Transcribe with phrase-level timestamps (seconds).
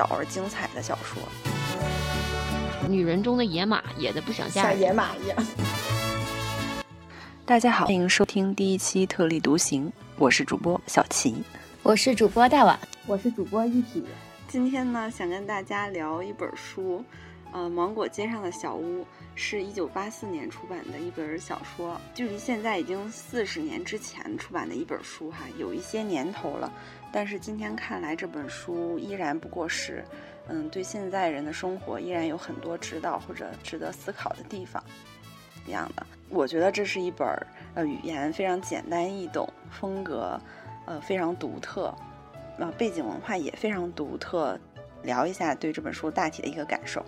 [0.00, 1.22] 小而精彩的小说。
[2.88, 5.46] 女人中的野马，野的不想嫁，像野马一样。
[7.44, 11.42] 大家好，欢迎收听第一期特立独行，我是主播小齐，
[11.82, 14.02] 我是主播大碗，我是主播一体。
[14.48, 17.04] 今天呢，想跟大家聊一本书，
[17.52, 19.02] 呃，《芒果街上的小屋》
[19.34, 26.72] 是一九八四年出版的一本小说，距离现在已经四十年之前出版的一本书哈，有一些年头了。
[27.12, 30.04] 但是今天看来，这本书依然不过时，
[30.46, 34.82] 嗯，对现在人的生活依然有很多指导或者值得思考的地方。
[35.66, 37.28] 一样的，我觉得这是一本
[37.74, 40.40] 呃语言非常简单易懂，风格
[40.86, 41.92] 呃非常独特，
[42.58, 44.58] 呃背景文化也非常独特。
[45.02, 47.02] 聊一下对这本书大体的一个感受。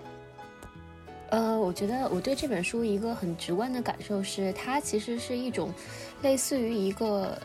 [1.32, 5.72] 呃，我觉得我对这本书一个很直观的感受是，它其实是一种
[6.20, 7.40] 类似于一个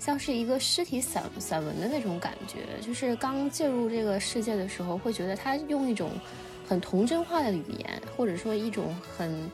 [0.00, 2.60] 像是一个尸体散散文的那种感觉。
[2.80, 6.10] 就是刚进入这个世界的时候，会觉得它用一种
[6.66, 9.50] 很童真化的语言，或者说一种很。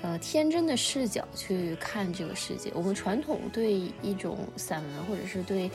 [0.00, 2.70] 呃，天真的视角去看这个世界。
[2.72, 5.68] 我们传统对一种散文，或者是对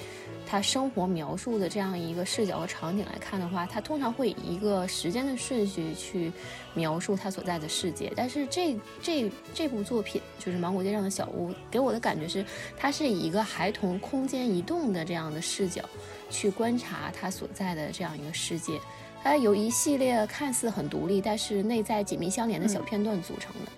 [0.45, 6.31] 他生活描述的这样一个视角和场景来看的话，他通常会以一个时间的顺序去
[6.73, 8.11] 描述他所在的世界。
[8.15, 12.45] 但是这这这部作品就是《芒果街上的小屋》，给我的感觉是，
[12.77, 15.81] 它是以一个孩童空间移动的这样的视角
[16.29, 18.79] 去观察他所在的这样一个世界。
[19.23, 23.71] 它由一系列看似很独立，但是内在紧密相连的小片段组成的。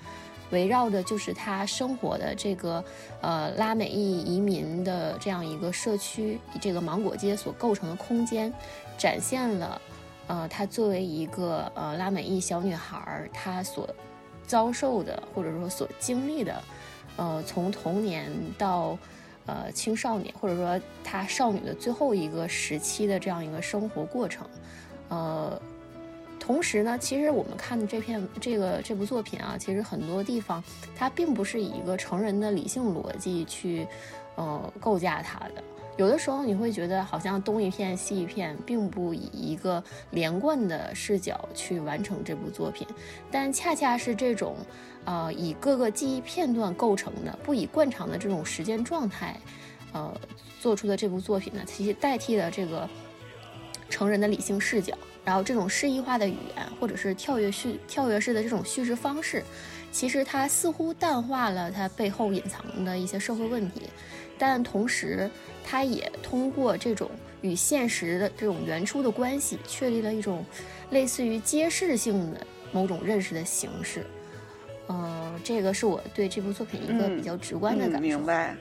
[0.52, 2.84] 围绕的就是他生活的这个，
[3.22, 8.54] 呃，拉美裔移民的这样一个社区，这个芒果街所构成的空间，
[8.98, 9.82] 展现了，
[10.28, 13.90] 呃，他作为一个呃拉美裔小女孩，她所
[14.46, 16.64] 遭受的或者说所经历的，
[17.18, 18.98] 呃，从童年到
[19.48, 24.48] 呃青少年，或者说她少女的最后一个时期的这样一个生活过程，
[25.10, 25.62] 呃。
[26.46, 30.64] 同时呢，其实我们看的这片这个这部作品啊，其实很多地方
[30.96, 33.88] 它并不是以一个成人的理性逻辑去，
[34.36, 35.64] 呃，构架它的。
[35.98, 42.86] 有的时候你会觉得好像东一片西一片，并不以一个连贯的视角去完成这部作品。
[43.32, 44.56] 但恰恰是这种，
[45.06, 49.36] 呃，以各个记忆片段构成的，不以惯常的这种时间状态，
[49.94, 50.14] 呃，
[50.62, 52.88] 做出的这部作品呢，其实代替了这个
[53.90, 54.96] 成人的理性视角。
[55.26, 59.44] 然后这种诗意化的语言，或者是跳跃叙跳跃式的这种叙事方式，
[59.92, 63.82] 其实它似乎淡化了它背后隐藏的一些社会问题，
[64.38, 65.30] 但同时，
[65.66, 67.10] 它也通过这种
[67.42, 70.46] 与现实的这种原初的关系，确立了一种
[70.92, 74.06] 类似于揭示性的某种认识的形式。
[74.88, 78.00] 呃，这个是我对这部作品一个比较直观的感受。
[78.00, 78.56] 明白。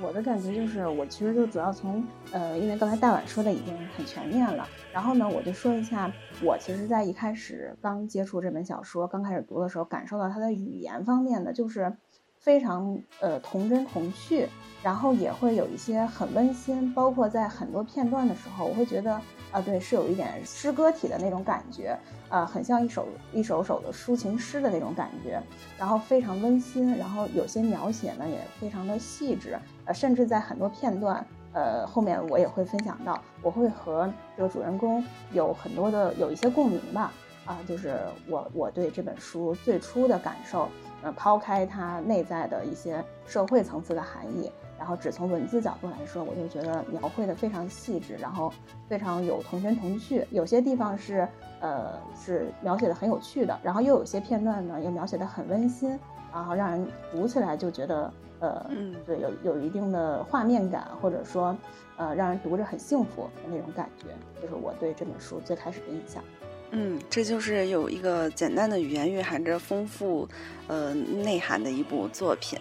[0.00, 6.10] 我的感觉就是，我其实就主要从，呃，因为刚才大碗说的已经很全面了，然后呢，我就说一下，
[6.42, 11.92] 我其实，在一开始刚接触这本小说，刚开始读的时候，感受到它的语言方面的，就是
[12.38, 14.48] 非常呃童真童趣，
[14.82, 19.20] 然后也会有一些很温馨，包括在很多片段的时候，我会觉得。
[19.50, 21.98] 啊，对，是有一点诗歌体的那种感觉，
[22.28, 25.42] 啊，很像一首一首首的抒情诗的那种感觉，
[25.78, 37.10] 然后非常温馨，然后有些描写呢也非常的细致，呃，甚至在很多片段，呃，后面我也会分享到，我会和这个主人公有很多的有一些共鸣吧，
[37.46, 37.98] 啊，就是
[38.28, 40.68] 我我对这本书最初的感受，
[41.00, 44.52] 呃，抛开它内在的一些社会层次的含义。
[44.78, 48.52] 然后只从文字角度来说，我就觉得描绘的非常细致，然后
[48.88, 50.24] 非常有童真童趣。
[50.30, 51.28] 有些地方是，
[51.60, 55.98] 呃，是描写的很有趣的，然后又有些片段呢，又描写的很温馨，
[56.32, 58.70] 然后让人读起来就觉得，呃，
[59.04, 61.56] 对，有有一定的画面感，或者说，
[61.96, 64.06] 呃，让人读着很幸福的那种感觉，
[64.40, 66.22] 就是我对这本书最开始的印象。
[66.70, 70.28] 嗯，这就是有一个简单的语言蕴含着丰富，
[70.66, 72.58] 呃，内涵的一部作品。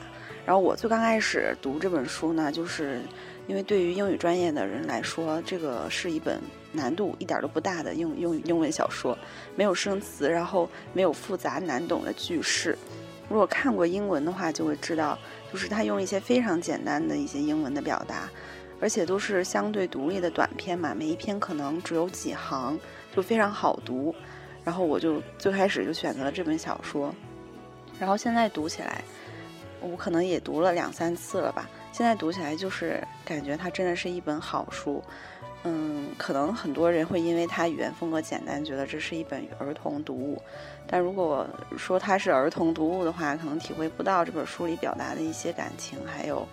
[0.47, 3.01] 然后我最刚开始读这本书呢，就是
[3.47, 6.39] 因为对于英语专业的人来说，这个是一本
[6.71, 9.17] 难度一点都不大的英英英文小说，
[9.57, 12.77] 没有生词，然后没有复杂难懂的句式。
[13.27, 15.19] 如果看过英文的话，就会知道，
[15.51, 18.29] 就是他用一些非常简单的一些英文的表达，
[18.79, 22.79] 而且都是相对独立的短篇嘛，每一篇可能只有几行，
[23.13, 24.15] 就非常好读。
[24.63, 27.13] 然后我就最开始就选择了这本小说，
[27.99, 29.03] 然后现在读起来。
[29.81, 35.03] 我可能也读了两三次了吧，现在读起来就是感觉它真的是一本好书。
[35.63, 40.41] 嗯，可能很多人会因为它语言风格简单，觉得这是一本儿童读物。
[40.85, 41.45] 但如果
[41.77, 46.47] 说它是儿童读物的话，可能体会不到这本书里表达的一些感情，还有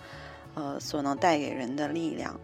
[0.53, 2.37] 呃所能带给人的力量。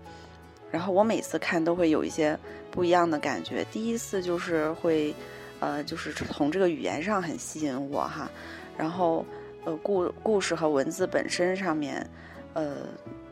[0.71, 2.37] 然后我每次看都会有一些
[2.69, 3.65] 不一样的感觉。
[3.71, 5.13] 第一次就是会，
[5.59, 8.29] 呃，就是从这个语言上很吸引我哈，
[8.77, 9.25] 然后
[9.65, 12.09] 呃故故事和文字本身上面，
[12.53, 12.77] 呃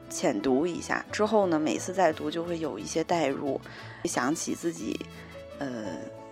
[0.10, 3.60] 浅读一下之后呢，每次再读就会有一些代入，
[4.06, 5.00] 想起自己
[5.60, 5.68] 呃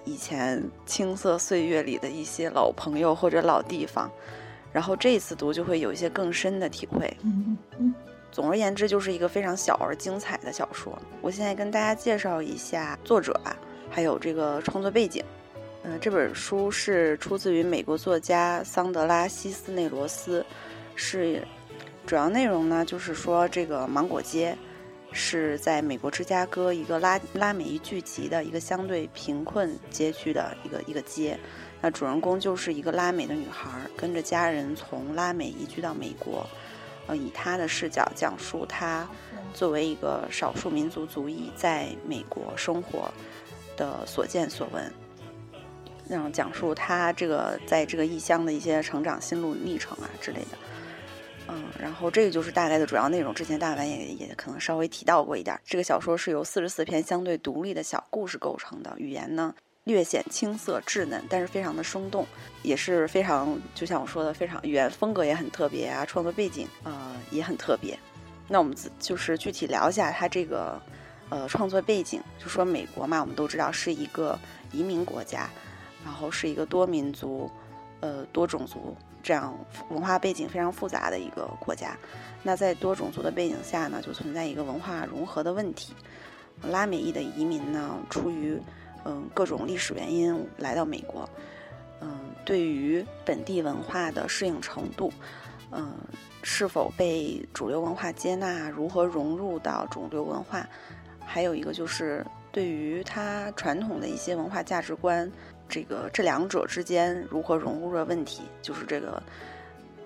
[0.06, 4.10] 以前青涩岁月里的一些老朋友或者老地方，
[4.72, 7.16] 然后这次读就会有一些更深的体会。
[8.32, 10.98] 总而言之，就是一个非常小而精彩的小说。
[11.22, 13.58] 我现在跟大家介绍一下作者吧，
[13.90, 15.24] 还有这个创作背景。
[15.90, 20.46] 嗯，这本书是出自于美国作家桑德拉·西斯内罗斯，
[20.96, 21.42] 是
[22.06, 24.54] 主要内容呢，就是说这个芒果街
[25.14, 31.40] 是在美国芝加哥一个拉拉美裔聚集的一个相对贫困街区的一个一个街。
[31.80, 36.46] 那主人公就是一个拉美的女孩，跟着家人从拉美移居到美国。
[37.06, 39.08] 呃，以他的视角讲述他
[39.54, 43.10] 作为一个少数民族族裔在美国生活
[43.78, 44.92] 的所见所闻，
[46.10, 50.58] 然后讲述他这个在这个异乡的一些成长心路历程啊之类的。
[51.50, 53.34] 嗯，然后这个就是大概的主要内容。
[53.34, 55.60] 之前大白也也可能稍微提到过一点。
[55.66, 59.54] 这个小说是由四十四篇相对独立的小故事构成的，语言呢。
[59.86, 62.28] 略显青涩稚嫩，但是非常的生动，
[62.62, 67.98] 也是非常就像我说的，非常语言风格也很特别啊，创作背景呃也很特别。
[68.50, 70.78] 那我们就是具体聊一下它这个
[71.30, 74.38] 呃创作背景，就说美国嘛，我们都知道是一个
[74.74, 75.50] 移民国家，
[76.04, 77.50] 然后是一个多民族
[78.00, 79.58] 呃多种族这样
[79.90, 81.98] 文化背景非常复杂的一个国家。
[82.44, 85.94] 那在多种族的背景下呢，就存在一个文化融合的问题。
[86.64, 88.60] 拉美裔的移民呢，出于
[89.06, 91.30] 嗯，各种历史原因来到美国，
[92.02, 95.14] 嗯，对于本地文化的适应程度，
[95.72, 95.94] 嗯，
[96.42, 100.68] 是否被主流文化接纳，如何融入到主流文化，
[101.20, 105.32] 还有一个就是对于他传统的一些文化价值观，
[105.68, 109.22] 这个这两者之间如何融入的问题，就是这个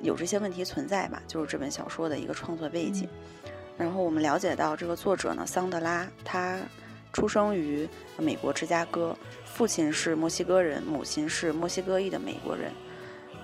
[0.01, 3.07] 有这些问题存在吧，就是这本小说的一个创作背景。
[3.77, 6.59] 然后我们了解到这个作者呢，桑德拉，他。
[7.13, 7.85] 出生于
[8.17, 9.13] 美国芝加哥，
[9.43, 12.71] 父亲是墨西哥人，母亲是墨西哥裔的美国人。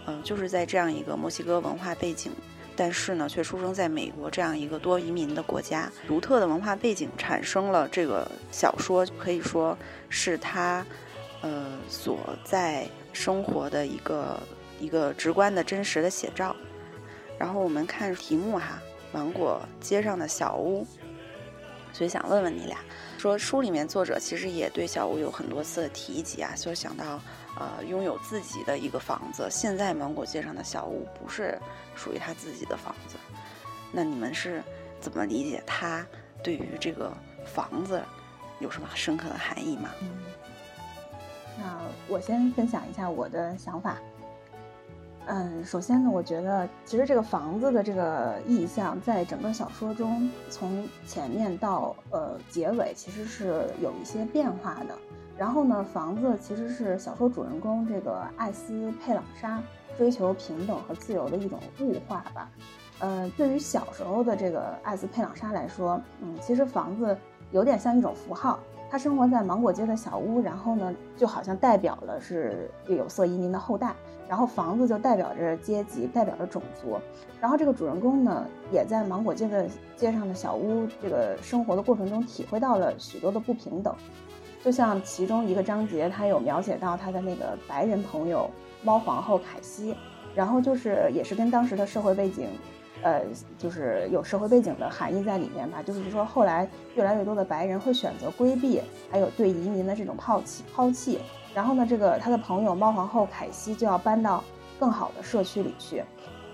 [0.05, 2.31] 嗯，就是在这样一个墨西哥文化背景，
[2.77, 9.77] 但是呢，却出生在美国这样一个多移民的国家，独特的文化背景产生了这个小说，可以说
[10.07, 10.85] 是他
[11.41, 14.39] 呃所在生活的一个
[14.79, 16.55] 一个直观的真实的写照。
[17.37, 18.81] 然后我们看题目哈，
[19.11, 20.85] 芒果街上的小屋，
[21.93, 22.77] 所以想问问你俩。
[23.17, 27.19] 说书里面作者其实也对小屋有很多次的提及啊，就想到，
[27.59, 29.47] 呃，拥有自己的一个房子。
[29.49, 31.59] 现在芒果街上的小屋不是
[31.95, 33.15] 属于他自己的房子，
[33.91, 34.61] 那你们是
[34.99, 36.05] 怎么理解他
[36.43, 37.11] 对于这个
[37.43, 38.03] 房子
[38.59, 39.89] 有什么深刻的含义吗？
[41.57, 41.77] 那
[42.07, 43.97] 我先分享一下我的想法。
[45.29, 54.95] 嗯，首先呢，我觉得其实这个房子的这个意象，在整个小说中，从前面到呃结尾，其实是有一些变化的。
[55.37, 59.61] 然后呢，房子其实是小说主人公这个艾斯佩朗莎
[59.97, 62.49] 追求平等和自由的一种物化吧。
[62.99, 67.15] 呃，对于小时候的这个艾斯佩朗莎来说，嗯，其实房子
[67.51, 68.57] 有点像一种符号。
[68.89, 73.93] 他生活在芒果街的小屋，然后呢，就好像代表了是有色移民的后代。
[74.29, 76.97] 然后房子就代表着阶级，代表着种族。
[77.39, 79.65] 然后这个主人公呢，也在芒果街的
[79.95, 83.95] 街上的小屋这个生活的过程中，体会到了许多的不平等。
[84.61, 88.49] 就像其中一个章节，他有描写到他的那个白人朋友
[88.83, 89.95] 猫皇后凯西，
[90.35, 92.49] 然后就是也是跟当时的社会背景。
[93.03, 93.21] 呃，
[93.57, 95.81] 就是有社会背景的含义在里面吧。
[95.81, 101.19] 就是说，后来越来越多的白人会选择规避，还有对移民的这种抛弃抛弃。
[101.53, 104.43] 然后呢，这个他的朋友猫皇后凯西就要搬到
[104.79, 106.03] 更好的社区里去。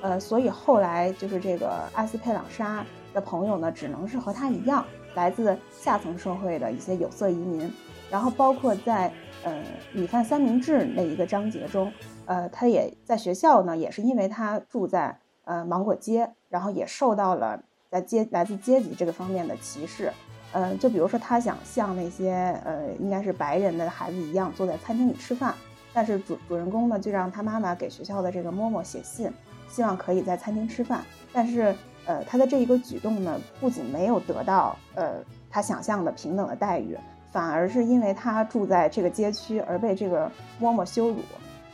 [0.01, 4.85] 呃，所以后来就是这个阿斯佩朗莎的朋友呢，只能是和他一样，
[5.15, 7.71] 来自下层社会的一些有色移民。
[8.12, 9.12] 然后包括在
[9.43, 11.91] 呃米饭三明治那一个章节中，
[12.25, 15.17] 呃，他也在学校呢，也是因为他住在。
[15.45, 20.12] 呃，芒果街，然后也受到了在阶来自阶级这个方面的歧视。
[20.51, 22.31] 呃，就比如说他想像那些
[22.63, 25.55] 呃，应该是白人的孩子一样坐在餐厅里吃饭，
[25.93, 29.31] 但是主主人公呢就让他妈妈给学校的这个嬷嬷写信，
[29.67, 31.01] 希望可以在餐厅吃饭。
[31.31, 35.15] 但是呃，他的这一个举动呢，不仅没有得到呃
[35.50, 36.97] 他想象的平等的待遇，
[37.31, 40.31] 反而是因为他住在这个街区而被这个
[40.62, 41.17] 嬷嬷羞辱。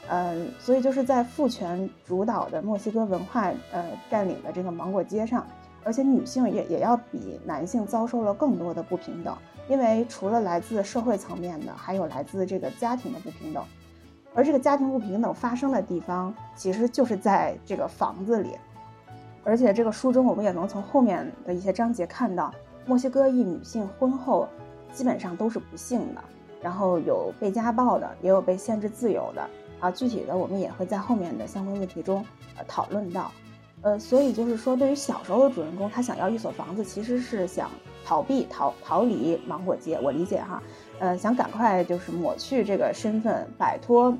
[0.09, 5.45] 嗯，所以就是在父权主导的墨西哥文化呃占领的这个芒果街上，
[5.83, 9.37] 而且女性也也要比男性遭受了更多的不平等，
[9.67, 13.63] 因为除了来自社会层面的，还有来自这个家庭的不平等。
[14.33, 18.51] 而这个家庭不平等发生的地方，其实就是在这个房子里。
[19.43, 22.53] 而且这个书中，我们也能从后面的一些章节看到，
[22.85, 24.47] 墨西哥裔女性婚后
[24.91, 26.21] 基本上都是不幸的，
[26.61, 29.49] 然后有被家暴的，也有被限制自由的
[29.79, 29.91] 啊。
[29.91, 32.25] 具体的，我们也会在后面的相关问题中
[32.57, 33.31] 呃讨论到。
[33.81, 37.69] 呃，所以就是说，对于小时候的主人公，他想要一所房子，其实是想
[38.05, 39.97] 逃避、逃逃离芒果街。
[40.03, 40.61] 我理解哈，
[40.99, 44.13] 呃，想赶快就是抹去这个身份，摆脱，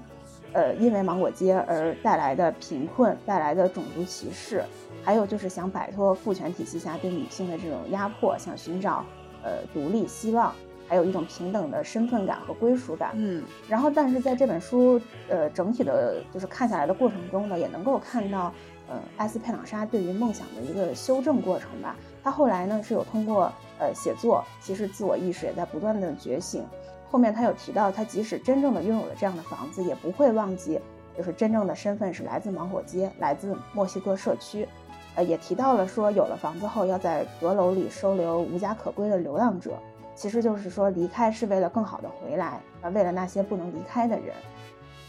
[0.53, 4.63] 呃，因为芒果街而带来的贫困带来的种族歧视，
[5.03, 9.03] 还有就是想摆脱父权体系下对女性的这种压迫，想寻找
[9.43, 10.55] 呃独立希望，
[10.89, 13.11] 还有一种平等的身份感和归属感。
[13.13, 18.51] 嗯，然后但是在这本书呃整体的就是看下来的过程中呢，也能够看到。
[18.91, 21.95] 呃，艾斯佩朗莎对于梦想的一个修正过程吧。
[22.23, 26.65] 他后来呢是有通过呃写作，其实自我意识也在不断的觉醒。
[27.07, 30.79] 后面他有提到，他即使真正的拥有了这样的房子，也不会忘记，
[31.15, 34.67] 就是真正的身份是来自芒果街，来自墨西哥社区。
[35.13, 39.77] 呃，也提到了说，有了房子后要在阁楼里收留无家可归的流浪者，
[40.19, 44.35] 其实就是说离开是为了更好的回来，呃，为了那些不能离开的人。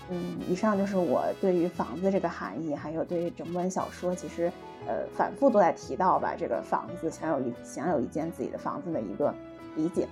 [0.08, 4.52] 嗯，以上就是我对于房子这个含义，还有对于整本小说，其实
[4.86, 9.34] 呃反复都在提到吧，这个房子想有一想有一间自己的房子的一个
[9.74, 10.06] 理解。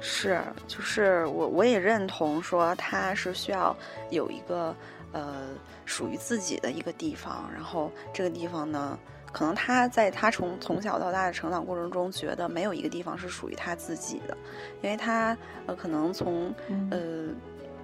[0.00, 3.72] 是，就是我我也认同说，他是需要
[4.10, 4.74] 有一个
[5.12, 5.46] 呃
[5.84, 8.98] 属于自己的一个地方，然后这个地方呢，
[9.32, 14.36] 可能他在他从从小到大的成长过程中，觉得没有一个地方是属于他自己的，
[14.82, 15.36] 因为他
[15.66, 16.54] 呃可能从
[16.90, 17.28] 呃。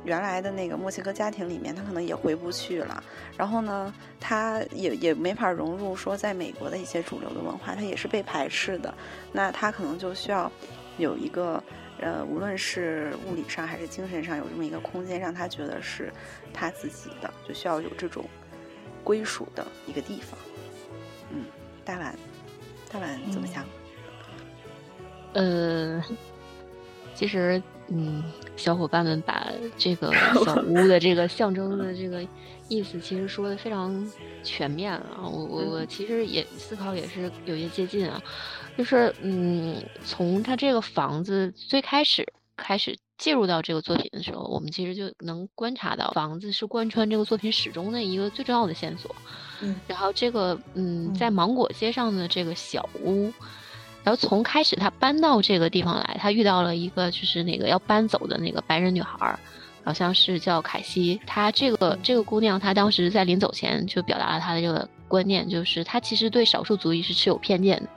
[0.04, 3.02] 原来的那个墨西哥家庭里面，他可能也回不去了。
[3.36, 8.94] 然后呢，他也也没法融入说在美国的一些主流的文化，他也是被排斥的。
[9.32, 10.50] 那他可能就需要
[10.98, 11.62] 有一个，
[12.00, 16.12] 呃，无论是物理上还是精神上，有这么一个空间，让他觉得是
[16.54, 18.24] 他自己的，就需要有这种
[19.02, 20.38] 归属的一个地方。
[21.88, 22.18] 嗯，大碗，
[22.92, 23.64] 大碗怎么想？
[25.32, 26.04] 呃，
[27.14, 27.62] 其实。
[27.90, 28.22] 嗯，
[28.54, 30.12] 小伙伴们把这个
[30.44, 32.22] 小屋的这个象征的这个
[32.68, 34.06] 意思，其实说的非常
[34.44, 35.22] 全面啊。
[35.22, 38.22] 我我我其实也思考也是有些接近啊，
[38.76, 49.16] 就是嗯，从他这个房子最开始开始介入到这个作品的时候，我们其实就能观察到，房子是贯穿这个作品始终的一个最重要的线索。
[49.60, 53.32] 嗯，然后这个嗯，在芒果街上的这个小屋。
[54.04, 59.38] 然后从开始他搬到这个地方来，他遇到了一个就是那个要搬走的那个白人女孩，
[59.84, 61.20] 好像是叫凯西。
[61.26, 67.88] 她这个这个姑娘，她当时在临走前就表达了她的这个观念，就是她其实对少数族裔是持有偏见的。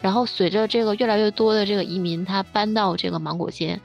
[0.00, 3.78] 然后随着这个越来越多的这个移民，他搬到这个芒果街，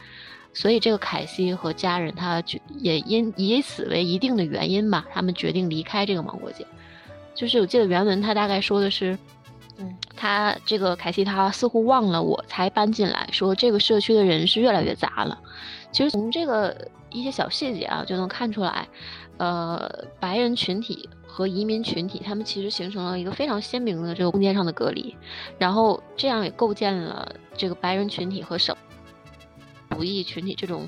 [0.54, 6.66] 所以这个凯西和家人，他决也因以此为一定的原因吧，他们决定离开这个芒果街。
[7.34, 9.18] 就是我记得原文他大概说的是。
[9.80, 15.40] 嗯他这个凯西，他似乎忘了我才搬进来，说这个社区的人是越来越杂了。
[15.92, 18.88] 其实从这个一些小细节啊，就能看出来，
[19.38, 25.16] 呃，白人群体和移民群体，他们其实形成了一个非常鲜明的这个空间上的隔离，
[25.58, 28.78] 然后这样也构建了这个白人群体和少
[29.90, 30.88] 族裔群体这种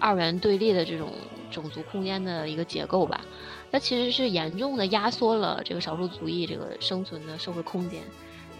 [0.00, 1.12] 二元对立的这种
[1.52, 3.20] 种族空间的一个结构吧。
[3.70, 8.00] 那其实是严重的压缩了这个少数族裔这个生存的社会空间，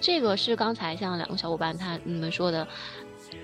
[0.00, 2.66] 这个是刚才像两个小伙伴他你们说的，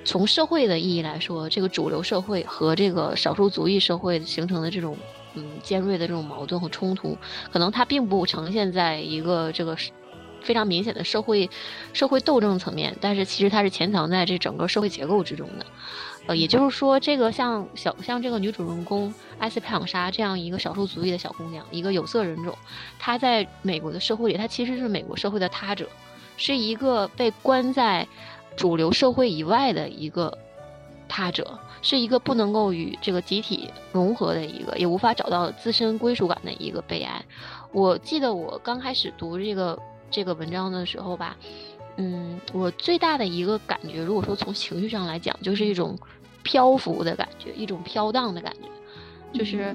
[0.05, 4.97] 从社会的意义来说，这个主流社会和这个少数族裔社会形成的这种
[5.35, 7.17] 嗯尖锐的这种矛盾和冲突，
[7.51, 9.77] 可能它并不呈现在一个这个
[10.43, 11.49] 非常明显的社会
[11.95, 15.65] 社会斗争层面，但是其实它是潜藏在这整个社会结构之中的。
[16.27, 22.57] 呃，也就是说，这个像小像这个女主人公艾斯佩朗莎这样一个少数族裔的小姑娘，一个有色人种，
[22.99, 25.87] 她在美国的社会里，她其实是美国社会的他者，
[26.39, 28.09] 是一个被关在
[28.57, 30.39] 主流社会以外的一个
[31.07, 37.23] 他者，是一个不能够与这个集体融合的一个，也无法找到自身归属感的一个悲哀。
[37.71, 39.79] 我记得我刚开始读这个
[40.11, 41.37] 这个文章的时候吧。
[41.97, 45.97] 嗯，我最大的一个感觉，如果说从情绪上来讲，就是一种
[46.43, 49.75] 漂浮的感觉，一种飘荡的感觉，就是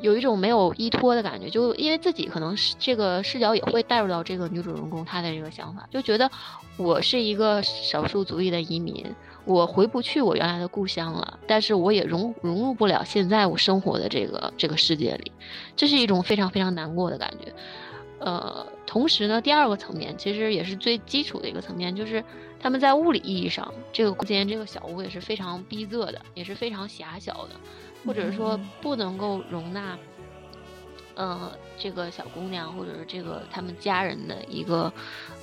[0.00, 1.48] 有一种没有依托的感觉。
[1.48, 6.30] 就因为自己可能是这个视角也会带入到这个女主人公她的这个想法，就觉得
[6.76, 9.04] 我是一个少数族裔的移民，
[9.44, 15.32] 我回不去我原来的故乡了，但是我也融融入不了现在我生活的这个这个世界里，
[15.76, 17.54] 这是一种非常非常难过的感觉。
[18.18, 22.22] 呃，同时呢，第二个层面其实也是最基础的一个层面，就是
[22.60, 27.56] 他们在物理意义上，这个空间这个小屋也是非常逼仄的，也是非常狭小的，
[28.06, 29.98] 或者说不能够容纳，
[31.16, 34.92] 呃，这个小姑娘或者是这个他们家人的一个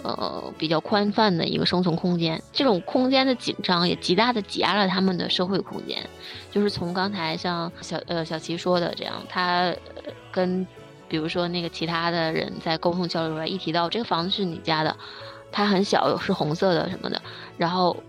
[0.01, 2.41] 呃比较宽泛的一个生存空间。
[2.53, 6.09] 这种空间的紧张也极大的挤压了他们的社会空间。
[6.51, 9.75] 就是从刚才像小呃小齐说的这样，他
[10.31, 10.65] 跟。
[11.11, 14.95] 比如说，那个其他的人在沟通交流出来，一提到这个房子是你家的，
[15.51, 17.21] 它很小，是红色的什么的，
[17.57, 18.01] 然后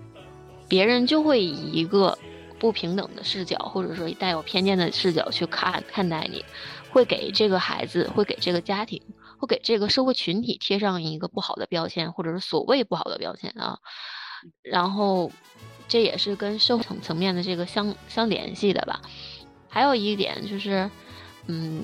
[0.69, 2.17] 别人就会以一个
[2.61, 6.45] 不平等的视角，或者说带有偏见的视角去看看待你，
[6.93, 9.03] 会给这个孩子，会给这个家庭，
[9.37, 13.81] 会给这个社会群体贴上一个不好的标签，或者是所谓不好的标签啊。
[14.63, 15.33] 然后
[15.89, 19.03] 这也是跟社会层层面的这个相相联系的吧。
[19.69, 20.89] 还有一点就是，
[21.49, 21.83] 嗯。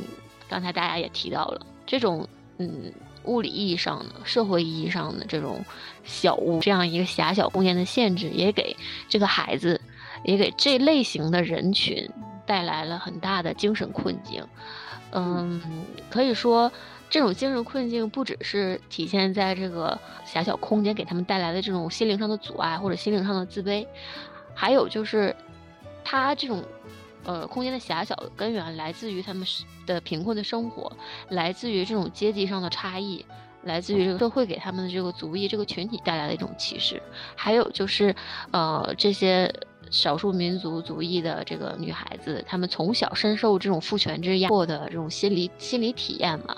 [0.49, 2.27] 刚才大家也提到了这种，
[2.57, 2.93] 嗯，
[3.25, 5.65] 物理意义上的、社会意义上的这种
[6.05, 8.75] 小屋，这样一个狭小空间的限制，也给
[9.09, 9.81] 这个孩子，
[10.25, 12.09] 也给这类型的人群
[12.47, 14.43] 带来了很大的精神困境。
[15.13, 15.61] 嗯，
[16.09, 16.73] 可以说，
[17.11, 23.87] 这种精神困境不只是体现在这个狭小空间给他们带来的这种心灵上的阻碍或者心灵上的自卑，
[24.55, 25.37] 还有就是，
[26.03, 26.65] 他这种。
[27.25, 29.47] 呃，空间的狭小的根源来自于他们
[29.87, 30.91] 的贫困的生活，
[31.31, 33.25] 来自于这种阶级上的差异，
[33.65, 37.03] 来自于这个社会给他们的这个族裔这个群体带来的一种歧视，
[37.37, 38.15] 还有就是，
[38.51, 39.53] 呃，这些
[39.91, 46.57] 少数民族族裔的这个女孩子，她们从小深受这种父权制压迫的这种心理心理体验嘛，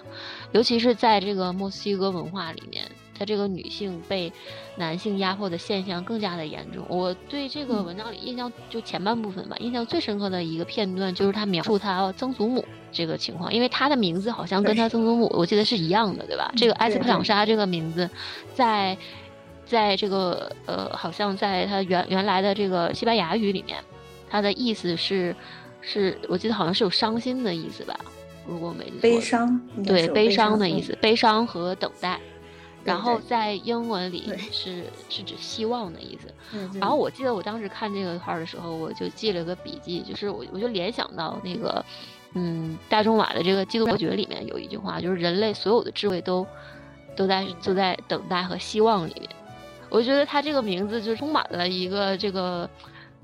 [0.53, 2.85] 尤其是在这个墨西哥文化里面。
[3.21, 4.33] 他这个女性被
[4.77, 6.83] 男性压迫的现象更加的严重。
[6.89, 16.51] 我对这个文章里印象就前半部分吧，印象最深刻的一个片段就是他描述他曾祖母这个情况，因为他的名字好像跟他曾祖母我记得是一样的，对吧？
[16.57, 18.09] 这个埃斯克朗莎这个名字，
[18.55, 18.97] 在
[19.67, 23.77] 在这个呃，好像在他原原来的这个西班牙语里面，
[24.31, 25.37] 它的意思是
[25.83, 28.01] 是我记得好像是有伤心的意思吧？
[28.47, 32.19] 如果没悲伤，对悲伤的意思，悲伤和等待。
[32.85, 36.33] 然后在英文里是是指希望的意思。
[36.79, 41.85] 然后我记得我当时看这个块儿的时候，我就记了个笔记，就是我我就联想到那个，
[42.35, 46.47] 嗯，大仲马的这个《基督伯爵》里面有一句话，就是人类所有的智慧都
[47.15, 49.29] 都在都在等待和希望里面。
[49.91, 52.69] 我觉得他这个名字就充满了一个这个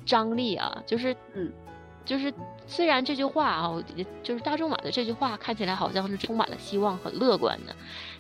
[0.05, 1.51] 张力啊，就是嗯，
[2.05, 2.33] 就是
[2.67, 3.83] 虽然这句话啊，
[4.23, 7.75] 就是大仲马的这句话看起来好像是充满了希望、很乐观的。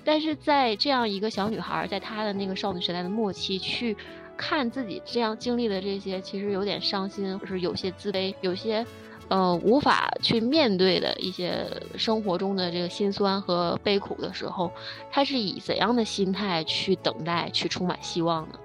[0.06, 3.96] 但是在这样一个小女孩，在她的那个少女时代的末期，去
[4.36, 8.86] 看自己这样经历的这些，其实有点伤心，或是有些自卑，有些，
[9.26, 11.66] 呃，无法去面对的一些
[11.96, 14.70] 生活中的这个心酸和悲苦的时候，
[15.10, 18.58] 她是以怎样的心态去等待，去充满希望呢？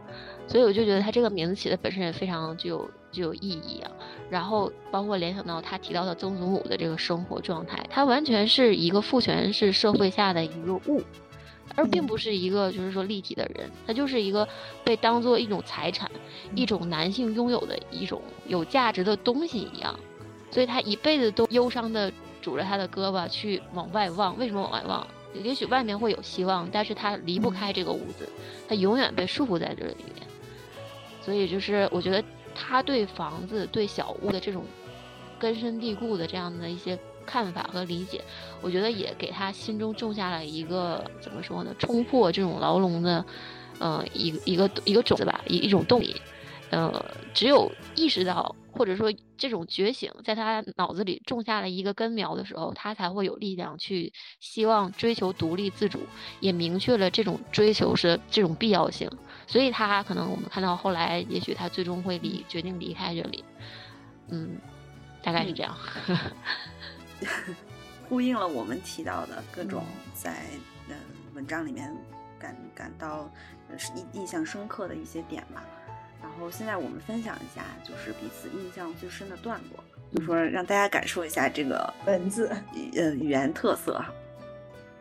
[0.47, 3.89] 所以我就觉得她这个名字起的本身也非常具有具有意义啊。
[4.29, 11.01] 然后包括联想到他提到的曾祖母的这个生活状态，她完全是一个父权式社会下的一个物。
[11.75, 14.47] 而并不是一个就是说立体的人，他就是一个
[14.83, 16.09] 被当做一种财产，
[16.55, 19.97] 一种男性拥有的一种有价值的东西一样，
[20.51, 24.37] 所以他一辈子都忧伤的拄着他的胳膊去往外望。
[24.37, 25.07] 为什么往外望？
[25.33, 28.27] 也许外面会有希望，但是他离不开这个屋子，
[28.67, 30.27] 他永远被束缚在这里面。
[31.21, 34.65] 所以就是我觉得他对房子、对小屋的这种
[35.39, 36.99] 根深蒂固的这样的一些。
[37.25, 38.21] 看法和理解，
[38.61, 41.73] 我觉得也给他心中种下了一个怎么说呢？
[41.79, 43.25] 冲破这种牢笼的，
[43.79, 46.15] 呃，一一个一个种子吧，一一种动力。
[46.69, 47.03] 呃，
[47.33, 55.99] 只有意识到或者说这种觉醒在他脑子里种下了一个根苗的时候，他才会有力量去希望追求独立自主，
[56.39, 59.09] 也明确了这种追求是这种必要性。
[59.47, 63.43] 所以他可能我们看到后来，也许他最终会离决定离开这里。
[64.29, 64.57] 嗯，
[65.21, 65.75] 大概是这样。
[68.09, 70.35] 呼应了我们提到的各种在
[70.89, 70.95] 呃
[71.33, 71.95] 文章里面
[72.39, 73.31] 感感到
[73.95, 75.65] 印印象深刻的一些点吧。
[76.21, 82.55] 然后现在我们分享一下，就是彼此印象最深的段落，就说让大家感受一下这个 文字
[82.95, 84.13] 呃语言特色哈。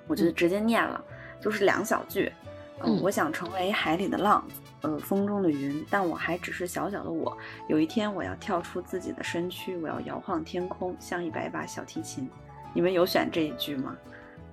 [0.06, 1.04] 我就直接念了，
[1.40, 2.33] 就是两小句。
[2.82, 4.44] 嗯，我想成为海里的浪。
[4.82, 7.36] 呃，风中的云，但我还只是小小的我。
[7.68, 12.26] 有一天，我要跳出自己的身躯，我要摇晃天空，像一百把小提琴。
[12.72, 13.94] 你们有选这一句吗？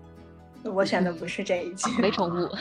[0.66, 2.58] 我选的不是这一句， 没重复。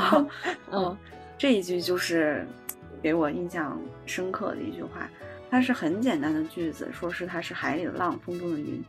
[0.72, 0.96] 嗯，
[1.36, 2.46] 这一句就是
[3.02, 5.06] 给我印象深刻的一句话。
[5.50, 8.82] 它是很简单的句子，说是它是海里的浪，风中的云，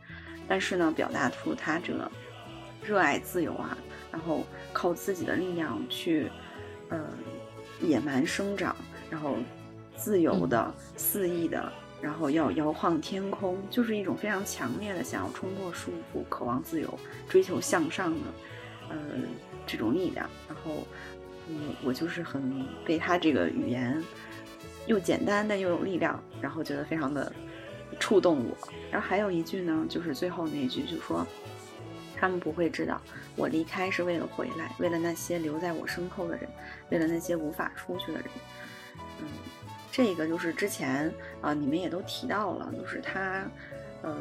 [0.48, 2.10] 但是呢，表达出他这个
[2.82, 3.76] 热爱自由啊，
[4.14, 6.30] 然后靠自己的力量去，
[6.88, 7.04] 呃，
[7.80, 8.76] 野蛮生长，
[9.10, 9.34] 然后
[9.96, 16.98] 自由的、肆意的，然后要摇晃天空，就是一种非常强烈的想要冲破束缚、渴望自由、
[17.28, 18.18] 追求向上的，
[18.90, 18.96] 呃，
[19.66, 20.30] 这种力量。
[20.46, 20.86] 然后，
[21.48, 24.00] 嗯，我就是很被他这个语言
[24.86, 27.32] 又简单但又有力量，然后觉得非常的
[27.98, 28.56] 触动我。
[28.92, 31.26] 然后还有一句呢，就是最后那一句，就说。
[32.16, 33.00] 他们不会知道，
[33.36, 36.48] 我离开是为了回来，为了那些留在我身后的人，
[36.90, 38.28] 为了那些无法出去的人。
[39.20, 39.26] 嗯，
[39.90, 43.44] 这个就是之前啊，你们也都提到了，就是他，
[44.02, 44.16] 呃，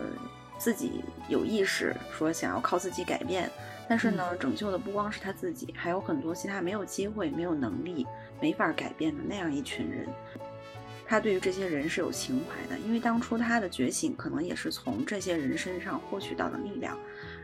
[0.57, 3.49] 自己有意识说想要靠自己改变，
[3.87, 8.05] 但是呢，拯救的不光是他自己，还有很多其他没有机会、没有能力、
[8.39, 10.07] 没法改变的那样一群人。
[11.05, 16.97] 他对于这些人是有情怀的，因为当初他的觉醒可能也是从这些人身上获取到的力量。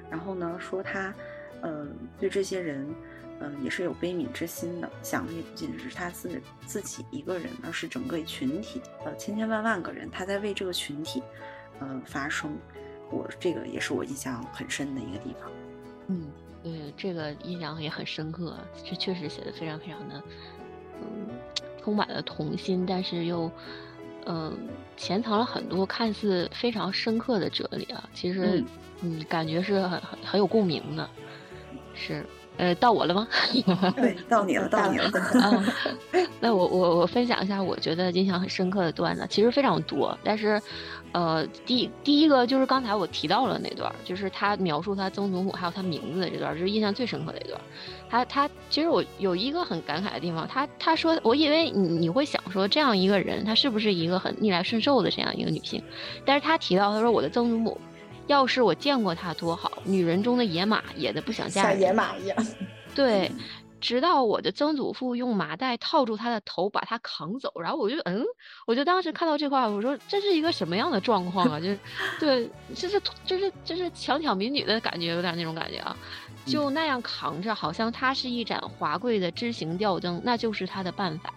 [0.09, 1.13] 然后呢，说他，
[1.61, 1.87] 呃，
[2.19, 2.87] 对这些人，
[3.39, 11.21] 呃，也是有悲悯之心的，想的也不仅是他自自己一个人，而是整个群体，呃，千千万万个人，他在为这个群体，
[11.79, 12.57] 呃，发声。
[13.11, 15.51] 我这个也是我印象很深的一个地方。
[16.07, 20.23] 嗯，对，这个印象也很深刻，这确实写的非常非常的，
[21.01, 21.27] 嗯，
[21.83, 23.51] 充满了童心，但是又，
[24.25, 24.55] 嗯，
[24.95, 28.63] 潜藏了很多看似非常深刻的哲理啊，其实。
[29.01, 31.09] 嗯，感觉是很很很有共鸣的，
[31.93, 32.25] 是，
[32.57, 33.27] 呃，到我了吗？
[33.95, 35.09] 对，到你了，到你了。
[36.41, 40.61] 那我我我分享一下，我觉得印象很深刻的段子，其实非常多，但是，
[41.11, 47.59] 呃，第第一个就是刚才我提到了那段，就是他描述他曾祖母还有他名字的这段，就是印象最深刻的一段。
[48.09, 55.81] 他他其实我有一个很感慨的地方，他他说，我以为你你会想说这样一个人，他是不是一个很逆来顺受的这样一个女性？
[56.25, 57.79] 但是他提到他说我的曾祖母。
[58.29, 62.37] 要是我见过他多好，女人中的野马，野的不想嫁人，像野马一样。
[62.93, 63.31] 对，
[63.81, 68.23] 直到我的曾祖父用麻袋套住他的头，把他扛走，然后我就嗯，
[68.67, 71.57] 我就当时看到这块，我说这是一个什么样的状况啊？
[71.61, 71.79] 就是，
[72.19, 75.97] 对，这是这是这是强抢民女的感觉，有点那种感觉啊，
[76.45, 81.33] 就那样扛着，好像他是一盏华贵的枝形吊灯，那就是他的办法。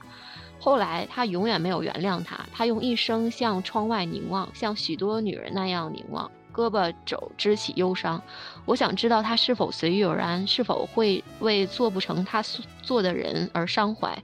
[0.61, 6.31] 后来他永远没有原谅他，他用一生向窗外凝望，像许多女人那样凝望。
[6.53, 8.23] 胳膊肘支起忧伤，
[8.65, 12.43] 我想知道他是否随遇而安，是否会为做不成他
[12.83, 14.17] 做的人而伤怀。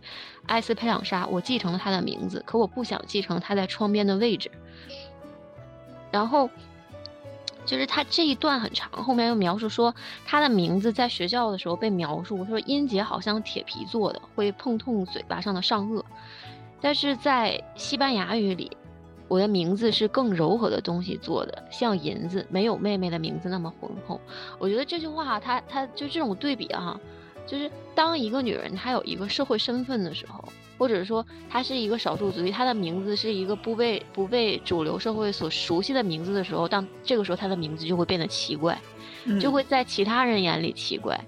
[0.47, 4.51] 艾斯佩朗莎，我继承了他的名字，可我不想继承他在窗边的位置。
[6.11, 6.49] 然后，
[7.67, 16.03] 就是他这一段很长，后面又描述说他的名字在学校的时候被描述，他说音节好像铁皮做的，会碰痛嘴巴上的上颚。
[16.81, 18.77] 但是在西班牙语里。
[19.29, 24.21] 我的名字是更柔和的东西做的，像银子，没有妹妹的名字那么浑厚。
[24.59, 26.99] 我觉得这句话，它它就这种对比哈，
[27.47, 30.43] 就是当一个女人她有一个社会身份的时候，
[30.79, 38.81] 或者说她是一个少数族裔，她的名字是一个不被不被主流社会所熟悉的名字的时候，当这个时候她的名字就会变得奇怪，
[39.41, 41.21] 就会在其他人眼里奇怪。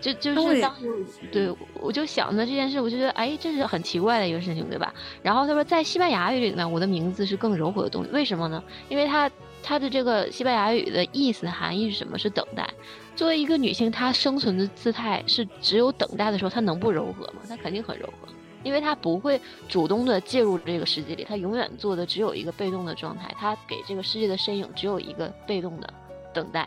[0.00, 4.94] 就就是当时，对我就想着这件事，我就觉得，哎，这是很奇怪的一个事情，对吧？
[5.22, 8.62] 然后他说，在西班牙语里呢，我的名字是更柔和的东西，为什么呢？
[8.88, 9.30] 因为他
[9.62, 12.18] 他的这个西班牙语的意思含义是什么？
[12.18, 12.68] 是等待。
[13.14, 17.42] 作为一个女性，她生存的姿态是只有等待的时候，她能不柔和吗？
[17.46, 18.28] 她肯定很柔和，
[18.62, 25.92] 因为她不会主动的介入这个世界里，她永远做的只有一个被动的状态，她给这个世界的身影只有一个被动的
[26.32, 26.66] 等待，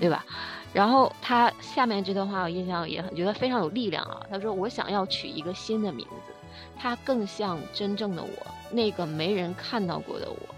[0.00, 0.24] 对吧？
[0.72, 4.24] 然后他下面这段话我印象也很觉得非常有力量啊。
[4.30, 6.32] 他说：“我想要取一个新的名字，
[6.78, 10.54] 它更像真正的我，那个没人看到过的我。”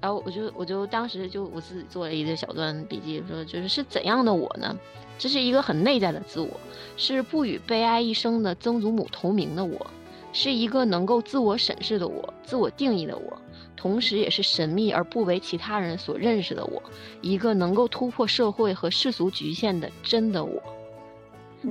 [0.00, 4.76] 然后我就我就当时就我自己做了一个小段笔记，说就是是怎样的我呢？
[5.18, 6.48] 这是一个很内在的自我，
[6.96, 9.86] 是不与悲哀一生的曾祖母同名的我，
[10.32, 13.38] 是一个能够自我审视的我，自我定义的我。
[13.84, 16.82] 同时，也是神秘而不为其他人所认识的我，
[17.20, 20.62] 一个能够突破社会和世俗局限的真的我。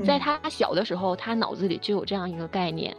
[0.05, 2.95] 在他小的时候，他脑子里就有这样一个概念：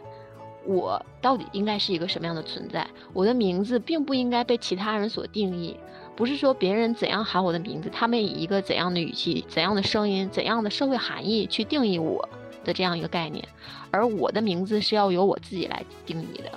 [0.67, 2.85] 我到底应该是一个什么样的存在？
[3.13, 5.77] 我的名字并不应该被其他人所定义，
[6.17, 12.29] 不是说别人怎样喊我的名字，他们以一个怎样的语气、怎样的声音、怎样的社会含义去定义我
[12.65, 13.47] 的这样一个概念，
[13.93, 16.51] 而我的名字是要由我自己来定义的。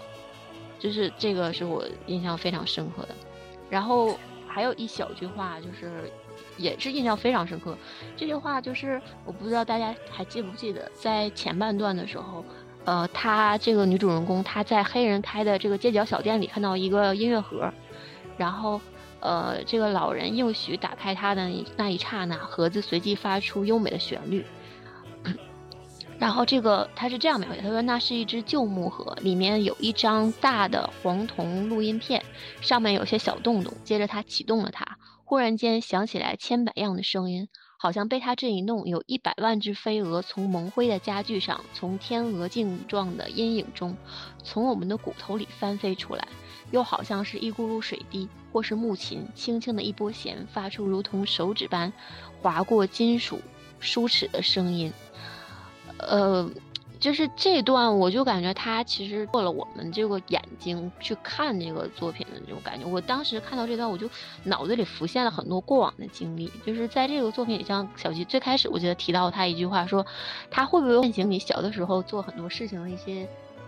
[0.79, 3.09] 就是这个是我印象非常深刻的，
[3.69, 6.11] 然后还有一小句话，就是
[6.57, 7.77] 也是印象非常深刻。
[8.15, 12.43] 这句话就是我不知道大家还记不记得，在前半段的时候，
[12.85, 17.71] 呃，她这个女主人公她在黑人开的这个街角小店里看到一个音乐盒，
[18.37, 18.79] 然后
[19.19, 24.45] 呃，这个老人应许打开它的那一刹那，盒子随即发出优美的旋律。
[26.19, 32.23] 然后这个他是这样描写，他说那是一只旧木盒，里面有一张大的黄铜录音片，
[32.59, 33.71] 上面有些小洞洞。
[33.83, 43.95] 接着他启动了它，忽然间响起来千百样的声音，好像被他这一弄，有一百万只飞蛾从蒙灰的家具上，从天鹅颈状的阴影中，
[44.43, 46.27] 从我们的骨头里翻飞出来，
[46.71, 51.93] 又好像是一咕噜水滴，或是木琴轻轻的一拨弦，发出如同手指般
[52.41, 53.39] 划过金属
[53.79, 54.91] 梳齿的声音。
[55.99, 56.49] 呃，
[56.99, 62.85] 就是这段，我就感觉他其实过了我们这个眼睛去看这个作品的这种感觉。
[62.87, 64.09] 我当时看到这段，我就
[64.43, 66.51] 脑子里浮现了很多过往的经历。
[66.65, 70.05] 就是在这个作品里，像小吉最开始，我记得提到他一句话，说
[70.49, 73.27] 他会不会唤醒你小的时候做很多事情的一些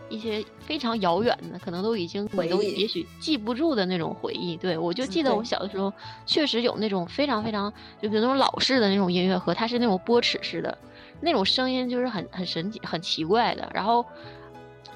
[0.09, 4.57] 一些非常遥远的，可能都已经你都也许记不住的那种回忆。
[4.57, 5.93] 对我就记得我小的时候，
[6.25, 10.75] 确实有那种非常非常就比如那种老式的那种音乐盒，它是那种波尺式的。
[11.21, 14.05] 那种声音就是很很神奇、很奇怪的，然后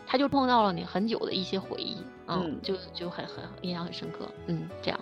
[0.06, 5.00] 他就碰到了你很久的一些回忆，嗯，就就很很印象很深刻，嗯，这样。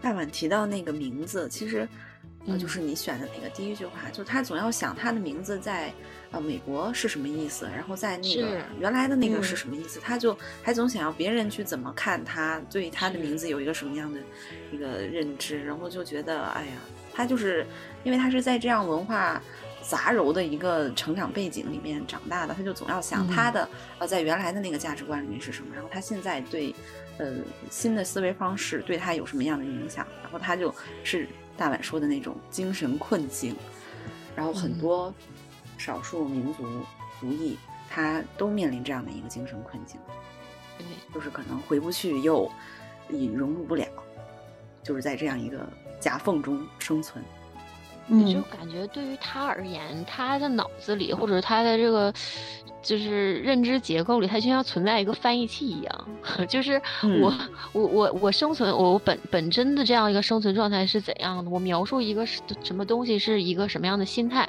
[0.00, 1.86] 大碗提到那个名字，其实
[2.46, 5.92] 呃就是你选的那个第一句话，就他总要想他的名字在
[6.30, 14.18] 呃美国是什么意思，然后在那个原来的那个是什么意思，他就还总想要别人去怎么看他，对他的名字有一个什么样的
[14.72, 16.72] 一个认知，然后就觉得哎呀，
[17.12, 17.66] 他就是
[18.04, 19.42] 因为他是在这样文化。
[19.90, 26.72] 杂糅的一个成长背景里面长大的，他就总要想他的呃，在原来的那个价值观里面是什么，然后他现在对
[27.18, 27.38] 呃
[27.72, 30.72] 新的思维方式对他有什么样的影响，然后他就
[31.02, 33.56] 是大碗说的那种精神困境，
[34.36, 35.12] 然后很多
[35.76, 36.62] 少数民族
[37.20, 39.98] 族裔他都面临这样的一个精神困境，
[40.78, 42.48] 对，就是可能回不去又
[43.08, 43.88] 也融入不了，
[44.84, 47.24] 就是在这样一个夹缝中生存。
[48.12, 52.12] 你就感觉对于他而言，他的脑子里或者他的这个
[52.82, 56.08] 就是认知结构里，他就像存在一个翻译器一样。
[56.48, 56.82] 就是
[57.20, 57.32] 我
[57.72, 61.48] 我我我生存我本本真的这样一个生存状态是怎样的？
[61.48, 64.48] 我描述一个什么东西是一个什么样的心态？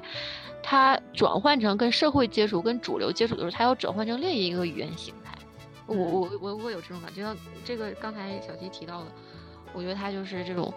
[0.63, 5.38] 它转换成跟社会接触、跟主流接触的时候，它要转换成另一个语言形态。
[5.86, 7.21] 我我我我有这种感觉。
[7.21, 9.08] 像这个刚才小吉提到的，
[9.74, 10.74] 我觉得他就是这种。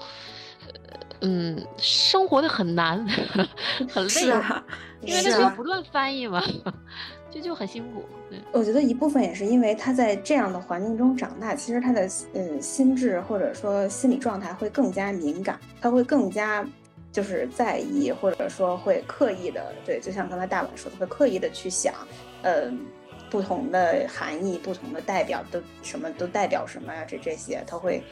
[1.20, 3.06] 嗯，生活的很难，
[3.88, 4.62] 很累啊，
[5.00, 6.42] 因为他需要不断翻译嘛，
[7.30, 8.04] 就就很辛苦。
[8.28, 16.66] 对，我觉得一部分也是因为他在这样的环境中长大，其实他的嗯心智或者说心理状态会更加敏感，他会更加
[17.10, 21.94] 就是在意，或者说会刻意的，对，就像刚才大碗说的，会刻意的去想，
[22.42, 22.70] 呃，
[23.30, 27.02] 不同的含义、不同的代表都什么都代表什么呀？
[27.08, 28.02] 这这些他会。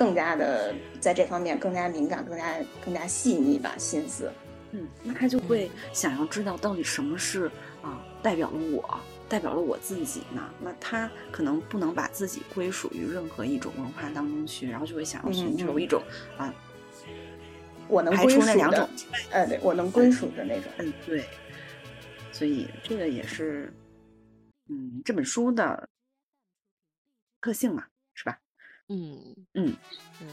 [0.00, 4.32] 更加的在这方面更加敏感，更加更加细腻吧心思，
[4.70, 7.50] 嗯，那他就会想要知道到底什么是
[7.82, 10.50] 啊代表了我，代表了我自己呢？
[10.58, 16.02] 那他可能不能把自己归属于任何一种文化当中去，然后就会想要寻求一种
[16.38, 16.50] 啊，
[17.86, 18.88] 我能排除那两种，
[19.30, 21.26] 呃，对我能归属的那种，嗯，对，
[22.32, 23.70] 所以这个也是
[24.70, 25.86] 嗯这本书的
[27.42, 27.84] 特性嘛，
[28.14, 28.38] 是吧？
[28.92, 29.16] 嗯
[29.54, 29.76] 嗯
[30.20, 30.28] 嗯，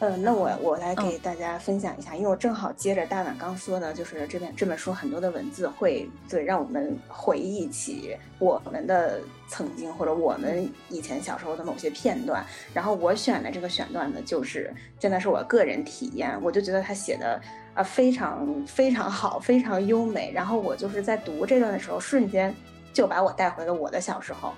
[0.00, 12.44] 呃，那我我来给大家分享一下，因为我正好接着大碗刚说的，就是这本这本书很多的文字会对让我们回忆起我们的曾经或者我们以前小时候的某些片段。
[12.72, 17.40] 然后我选的这个选段呢，就是真的是我个人体验，我就觉得他写的
[17.74, 20.32] 啊非常非常好，非常优美。
[20.34, 22.52] 然后我就是在读这段的时候，瞬间
[22.92, 24.52] 就把我带回了我的小时候。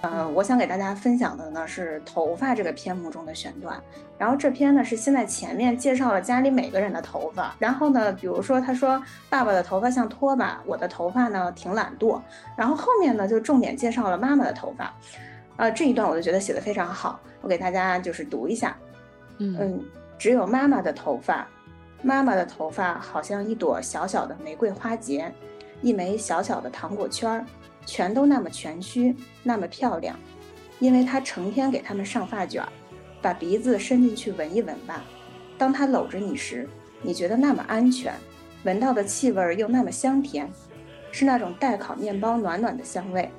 [0.00, 3.78] 呃，我想给大家分享的呢是头发这个篇目中的选段。
[4.18, 12.20] 然后这篇呢是先在前面介绍了家里每个人的头发，然后呢，比如说他说爸爸的头发像拖把，我的头发呢挺懒惰。
[12.56, 14.94] 然后后面呢就重点介绍了妈妈的头发。
[15.56, 18.76] 呃，这一段我就觉得写的非常好，我给大家就是读一下。
[19.38, 19.84] 嗯，
[20.18, 21.46] 只有妈妈的头发，
[22.00, 25.30] 妈妈的头发好像一朵小小的玫瑰花结，
[25.82, 27.44] 一枚小小的糖果圈儿。
[27.84, 30.18] 全都那么蜷曲，那么漂亮，
[30.78, 32.68] 因为他成天给他们上发卷儿，
[33.20, 35.04] 把鼻子伸进去闻一闻吧。
[35.58, 36.68] 当他搂着你时，
[37.02, 38.14] 你觉得那么安全，
[38.64, 40.50] 闻到的气味又那么香甜，
[41.10, 43.30] 是那种待烤面包暖暖的香味，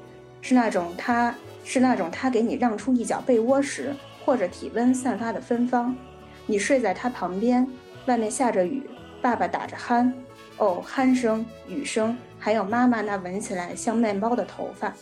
[0.41, 3.93] 是那种他是那种他给你让出一角被窝时
[4.25, 5.95] 或者体温散发的芬芳。
[6.45, 7.65] 你睡在他旁边，
[8.05, 8.83] 外面下着雨，
[9.21, 10.11] 爸爸打着鼾。
[10.57, 14.93] 哦，鼾声、雨声，还有妈妈那闻起来像面包的头发，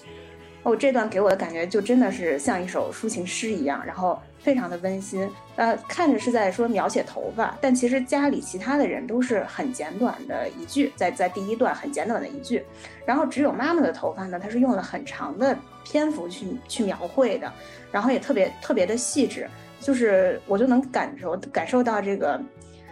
[0.61, 5.27] 哦，这段给我的感觉就真的是像一首抒情诗一样，然后非常的温馨。
[5.55, 12.63] 呃，看着是在说描写头发，但其实家里其他的人都是很简短的一句，在在第一段很简短的一句，
[13.07, 17.51] 然后只有妈妈的头发呢，它是用了很长的篇幅去去描绘的，
[17.91, 19.49] 然后也特别特别的细致，
[19.79, 22.39] 就是我就能感受感受到这个，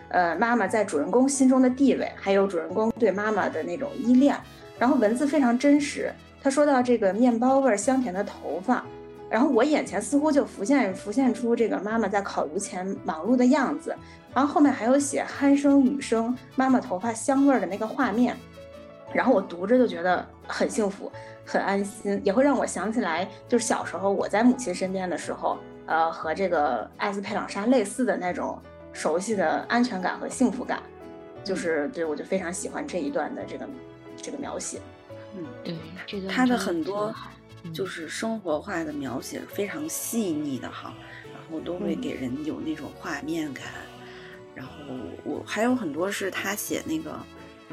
[0.09, 4.35] 呃，妈妈在主人公心中的地位，还有主人公对妈妈的那种依恋，
[4.77, 6.11] 然后文字非常真实。
[6.41, 8.83] 他说到这个面包味香甜的头发，
[9.29, 13.95] 然后我眼前似乎就浮现浮现出这个妈妈在烤炉前忙碌的样子，
[14.33, 18.35] 然后后面还有写鼾声、雨声、妈妈头发香味的那个画面，
[19.13, 21.11] 然后我读着就觉得很幸福、
[21.45, 28.57] 很安心，也会让我想起来，就是小时候我在母亲身边的时候，呃，和这个艾斯佩朗莎类似的那种
[28.99, 30.83] 熟悉的安全感和幸福感，
[31.41, 33.65] 就是对我就非常喜欢这一段的这个
[34.17, 34.81] 这个描写。
[35.37, 37.15] 嗯，对，这个他的很多
[37.73, 40.93] 就是生活化的描写非常细腻的哈，
[41.31, 43.63] 然后都会给人有那种画面感。
[44.53, 44.73] 然后
[45.23, 47.17] 我还有很多是他写那个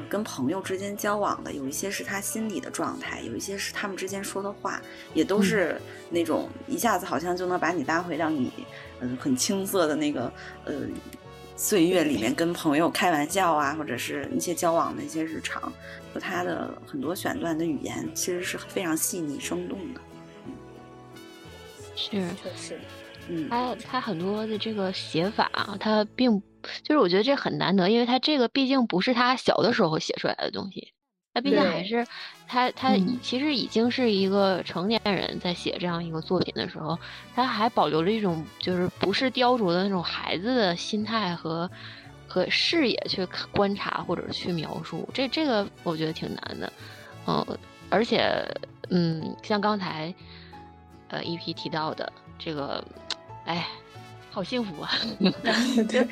[0.09, 4.81] 跟朋友之间交往的，有一些是他心里的状态，有一些是他们之间说的话，
[5.13, 8.53] 也都是那种一下子好像就能把你拉回到你
[9.01, 10.33] 嗯很青涩的那个
[10.65, 10.75] 呃。
[11.59, 15.73] 岁月里面跟朋友开玩笑啊，或者是一些交往的一些日常，
[16.13, 20.01] 和他的很多选段的语言其实是非常细腻生动的。
[21.95, 22.79] 是，确实，
[23.31, 26.31] 嗯，他他很多的这个写法，他并
[26.83, 30.93] 就是我觉得这很难得，因为他这个毕竟不是他小的时候写出来的东西。
[31.33, 32.07] 他毕竟还是
[32.47, 36.99] 他，他其实已经是一个成年人在写这样一个作品的时候，
[37.35, 41.71] 他还保留了一种就是不是雕琢的那种孩子的心态和
[42.27, 45.09] 和视野去观察或者去描述。
[45.13, 46.73] 这这个我觉得挺难的，
[47.27, 47.59] 嗯，
[47.91, 48.45] 而且
[48.91, 50.15] 嗯，像刚才
[51.09, 52.85] 呃一批提到的这个，
[53.45, 53.67] 哎。
[54.37, 54.91] 好幸福啊！
[55.89, 56.07] 对，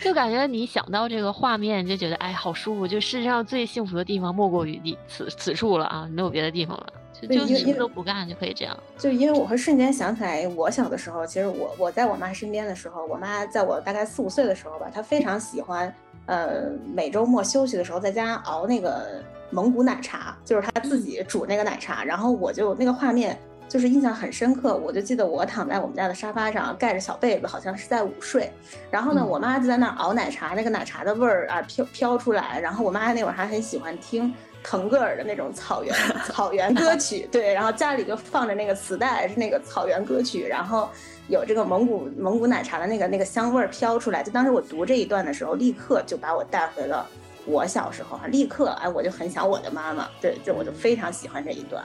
[0.00, 2.88] 就感觉你想到这个画面，就觉得哎，好舒服。
[2.88, 6.86] 就世界上最幸福的地方莫过于你此此处了啊，没有别的地方了。
[7.22, 8.76] 就就什么都不干就可以这样。
[8.96, 15.94] 就因为我会瞬间想起来，我小的时候，其实我我在我妈身边的时候，我妈在我大概四五岁的时候吧，她非常喜欢，
[16.26, 23.38] 呃，每周末休息的时候在家熬那个蒙古奶茶，就是她自己煮那个奶茶，然后我就那个画面。
[23.68, 28.50] 就是印象很深刻，我就记得我躺在我们家的沙发上，盖着小被子，好像是在午睡。
[28.90, 32.58] 然后呢，我妈就在那儿熬奶茶，那个奶茶的味儿啊飘飘出来。
[32.58, 35.94] 然后我妈那会儿还很喜欢听腾格尔的那种草原
[36.32, 37.52] 草原歌曲，对。
[37.52, 40.88] 然后家里就放着那个磁带，是那个草原歌曲，然后
[41.28, 44.22] 有这个蒙古蒙古奶茶的那个那个香味儿飘出来。
[44.22, 47.06] 就当时我读这一段的时候，立刻就把我带回了
[47.44, 50.08] 我小时候啊，立刻哎，我就很想我的妈妈。
[50.22, 51.84] 对，就我就非常喜欢这一段。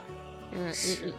[0.52, 1.12] 嗯，是。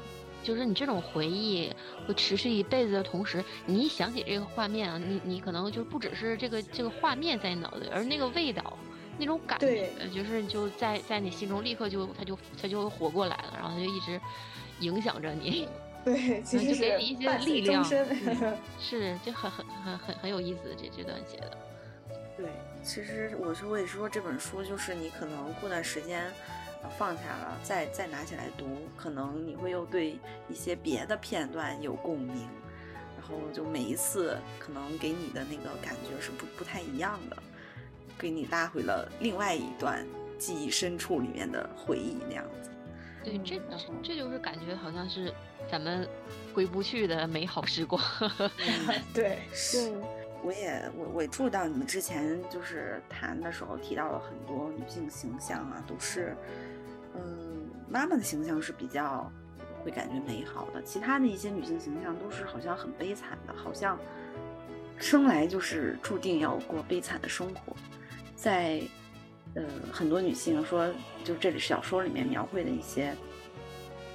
[0.46, 1.74] 就是你这种回忆
[2.08, 8.78] 会持续一辈子的同时，你一想起这个画面啊，你你可能就不只是这个这个画面在你脑子里，而那个味道，
[9.18, 14.22] 那种感觉，就是就在在你心中立刻就它就它就活过来了，然后它就一直
[14.82, 15.68] 影响着你。
[16.06, 17.84] 对，其实就给你一些力量。
[18.80, 21.58] 是，就很很很很很有意思这这段写的。
[22.38, 22.46] 对，
[22.84, 26.32] 其实我是我也是说这本书就是你可能过段时间。
[26.98, 30.18] 放下了，再再拿起来读，可能你会又对
[30.50, 32.48] 一些别的片段有共鸣，
[33.18, 37.38] 然后就每一次可能给你的那个感觉是不不太一样的，
[38.18, 40.06] 给你拉回了另外一段
[40.38, 42.70] 记忆深处里面的回忆那样子。
[43.24, 43.60] 对，这
[44.04, 45.34] 这就是感觉好像是
[45.72, 46.08] 咱们
[46.54, 48.02] 回不去的美好时光。
[49.14, 49.94] 对，是。
[50.44, 56.38] 我也我我注意到你们之前就是谈的时候提到了很多女性形象啊，都是。
[57.18, 59.32] 嗯，妈妈的形象是比较
[59.84, 64.00] 会感觉美好的，其他的一些女性形象都是好像很悲惨的，好像
[64.98, 67.76] 生来就是注定要过悲惨的生活。
[68.36, 68.82] 在
[69.54, 70.92] 呃很多女性说，
[71.24, 73.16] 就这里小说里面描绘的一些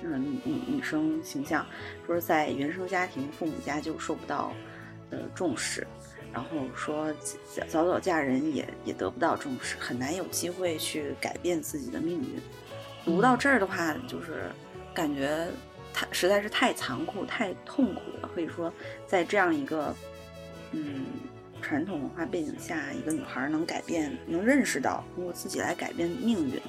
[0.03, 1.65] 嗯女女生形象，
[2.07, 4.53] 说是在原生家庭父母家就受不到
[5.11, 5.87] 呃重视，
[6.33, 7.13] 然后说
[7.69, 12.41] 早早嫁人也也得不到重视，很难有机会去改变自己的命运。
[13.05, 14.51] 读到这儿的话，就是
[14.95, 15.49] 感觉
[15.93, 18.31] 太实在是太残酷、太痛苦了。
[18.35, 18.73] 可以说，
[19.07, 19.95] 在这样一个
[20.73, 21.07] 嗯
[21.63, 26.61] 传统文化背景下，一个女孩能改变、能认识到通过自己来改变命运，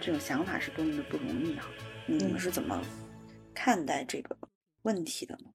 [0.00, 1.66] 这种想法是多么的不容易啊！
[2.06, 2.80] 你们是怎么
[3.54, 4.36] 看待这个
[4.82, 5.50] 问题的呢？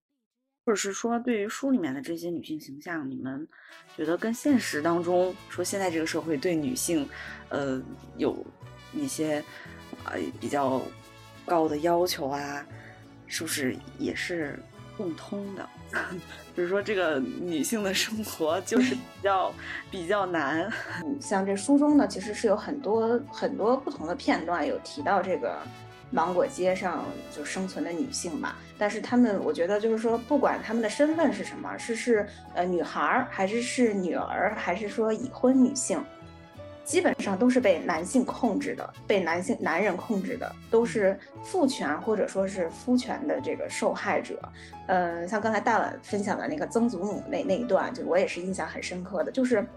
[0.66, 3.48] 或者是说，对于书里面的这些女性形象，你们
[3.96, 7.08] 觉得跟现实当中说现在这个社会对女性，
[7.50, 7.82] 呃，
[8.18, 8.46] 有
[8.94, 9.44] 一些。
[10.12, 10.82] 呃，比较
[11.46, 12.66] 高的要求啊，
[13.28, 14.58] 是不是也是
[14.98, 15.70] 共通的？
[16.56, 19.54] 比如说，这个女性的生活就是比较
[19.92, 20.70] 比较难。
[21.22, 25.60] 像这书中呢，其实是有很多很多不同的片段有提到这个
[26.10, 28.56] 芒果街上就生存的女性嘛。
[28.78, 36.04] 但是她们，我觉得就是说，不管她们的身份是什么，是是呃女孩儿，还是是女儿，还是说已婚女性。
[36.88, 44.40] 基本上都是被男性控制的，被男性男人控制的，都是父权或者说是夫权的这个受害者。
[44.88, 49.68] 呃，像刚才大碗分享的那个曾祖母那那一段，就我也是印象很深刻的，就是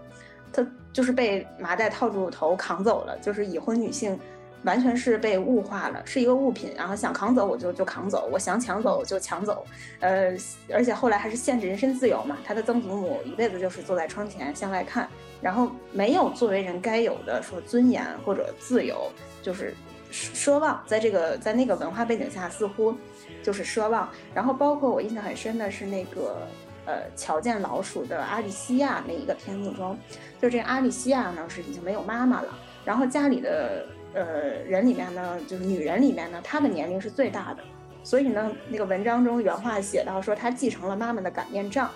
[0.53, 4.17] 他就是被麻袋套住头扛走了，就是已婚女性
[4.63, 9.65] 完全是被物化了，是一个物品，然后想扛走我就就扛走，我想抢走就抢走。
[9.99, 10.35] 呃，
[10.71, 15.07] 而且后来还是限制人身自由嘛，他的曾祖母一辈子就是坐在窗前向外看。
[15.41, 19.73] 然后没有作为人该有的说尊严或者自由，就是
[20.11, 22.95] 奢望，在这个在那个文化背景下，似乎
[23.41, 24.07] 就是奢望。
[24.35, 26.47] 然后包括我印象很深的是那个
[26.85, 29.97] 呃瞧见老鼠的阿里西亚那一个片子中，
[30.39, 32.49] 就这阿里西亚呢是已经没有妈妈了，
[32.85, 33.83] 然后家里的
[34.13, 34.23] 呃
[34.67, 37.63] 人里面呢，就是女人里面呢，她的年龄是最大的，
[38.03, 41.89] 所以呢那个文章中原话写到说她继承了妈妈的擀面杖。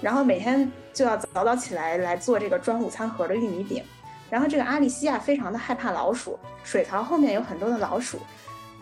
[0.00, 3.82] 然后每天就要早早起来来做这个装午餐盒的玉米饼，
[4.30, 8.18] 然后这个阿里西亚非常的害怕老鼠，水槽后面有很多的老鼠，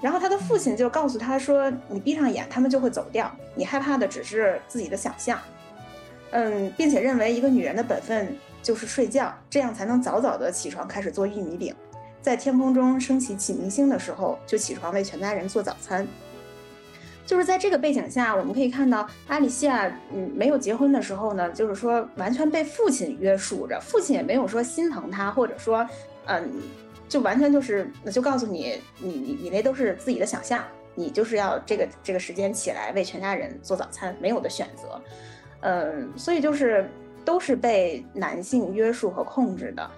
[0.03, 3.35] 然后他的父亲就告诉他说：“你闭上眼，他们就会走掉。
[3.55, 5.39] 你害怕的只是自己的想象。”
[6.33, 11.75] 嗯，并且认为一个女人的本分就是睡觉，这样才能早早的起床开始做玉米饼，
[12.27, 16.05] 在天空中升起启明星的时候就起床为全家人做早餐。
[17.25, 25.89] 就是在这个背景下，我们可以看到阿里西亚，嗯，没有结婚的时候呢，就是说完全被父亲约束着，父亲也没有说心疼他，或者说，
[26.25, 26.51] 嗯，
[27.09, 30.65] 就完全就是那就告诉你，你你你那都是自己的想象，
[30.97, 35.01] 你就是要这个这个时间起来为全家人做早餐，没有的选择，
[35.61, 36.91] 嗯，所以就是
[37.25, 39.89] 都是被男性约束和控制的，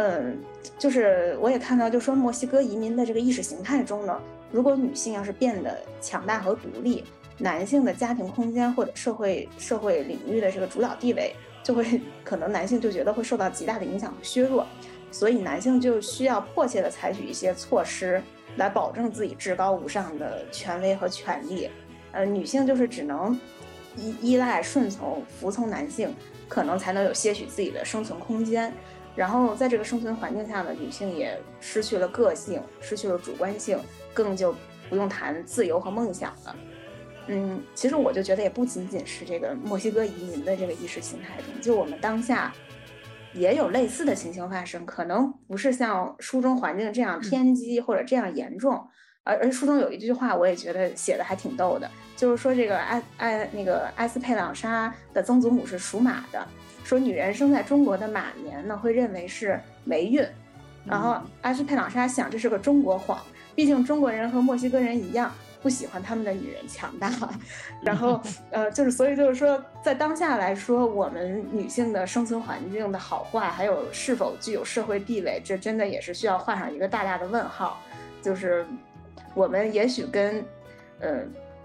[0.00, 0.38] 嗯，
[0.78, 4.16] 就是我也看到，就说墨西哥移民的这个意识形态中呢。
[4.52, 7.02] 如果女性要是变得强大和独立，
[7.36, 11.34] 男性的家庭空间或者社会社会领域的这个主导地位
[11.64, 14.64] 就会可能男性就觉得会受到极大的影响和削弱，
[15.10, 18.22] 所以男性就需要迫切的采取一些措施
[18.56, 21.68] 来保证自己至高无上的权威和权利。
[22.12, 23.36] 呃，女性就是只能
[23.96, 26.14] 依依赖、顺从、服从男性，
[26.48, 28.72] 可能才能有些许自己的生存空间。
[29.18, 33.78] 然后在这个生存环境下呢，女性也失去了个性，失去了主观性。
[34.14, 34.52] 更就
[34.90, 36.56] 不用谈自由和梦想了。
[37.28, 42.52] 嗯，其实我就觉得也不仅仅是这个墨西哥移民的这个意识形态中，就我们当下
[43.32, 48.84] 也有类似的情形发生，可能不是像书中环境这样偏激或者这样严重。
[49.22, 56.44] 而而书中有一句话，我也觉得写的还挺逗的，就是说这个埃埃那个埃斯佩朗莎的曾祖母是属马的，
[56.88, 60.26] 说女人生在中国的马年呢会认为是霉运，
[60.86, 63.20] 然后阿斯佩朗莎想这是个中国谎。
[63.54, 65.30] 毕竟中国人和墨西哥人一样，
[65.60, 67.12] 不喜欢他们的女人强大。
[67.84, 68.18] 然后，
[68.50, 77.78] 呃，就是所以就是说，在当下来说，我们女性的生存环境的好坏，还有是否具有社会地位，这真的也是需要画上一个大大的问号。
[78.22, 78.64] 就是
[79.34, 80.42] 我们也许跟，
[81.00, 81.20] 呃，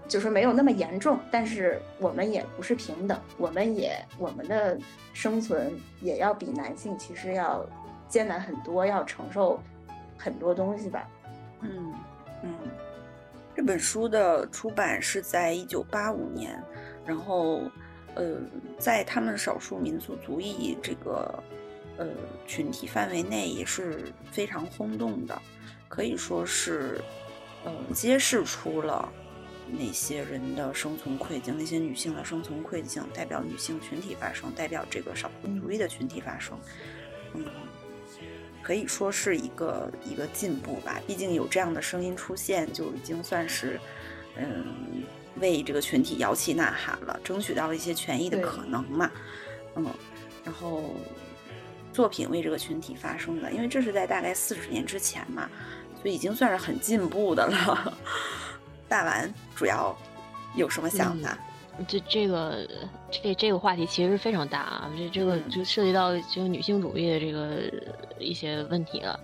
[0.06, 4.78] 就说没有那么严重，但是我们也不是平等，我们也我们的
[5.12, 7.64] 生存也要比男性其实要
[8.08, 9.58] 艰难很多，要承受
[10.18, 11.08] 很多东西吧。
[11.62, 11.94] 嗯
[12.42, 12.54] 嗯，
[13.56, 16.62] 这本书的出版是在一九八五年，
[17.06, 17.62] 然后
[18.14, 18.36] 呃，
[18.78, 21.42] 在他们少数民族族裔这个
[21.96, 22.06] 呃
[22.46, 25.40] 群体范围内也是非常轰动的，
[25.88, 27.00] 可以说是
[27.64, 29.10] 呃揭示出了
[29.68, 36.58] 那些人的生存困境，那些女性的生存困境，代表女性群体发声，代表这个少数族裔的群体发声，
[37.34, 37.44] 嗯。
[38.62, 43.78] 可以说是一个一个进步吧，毕竟有这样的声音出现，就已经算是，
[44.36, 45.04] 嗯，
[45.38, 49.10] 为这个群体摇旗呐喊了，争取到了一些权益的可能嘛，
[49.74, 49.84] 嗯，
[50.42, 50.94] 然后
[51.92, 55.46] 作品为这个群体发声的，因为这是在大概四十年之前嘛，
[56.00, 57.98] 所以已经算是很进步的了。
[58.88, 59.96] 大丸主要
[60.54, 61.36] 有什么想法？
[61.88, 62.68] 这这个
[63.10, 67.62] 这这个话题其实非常大啊，这这个就涉及到这个女性主义的这个
[68.20, 69.18] 一些问题了。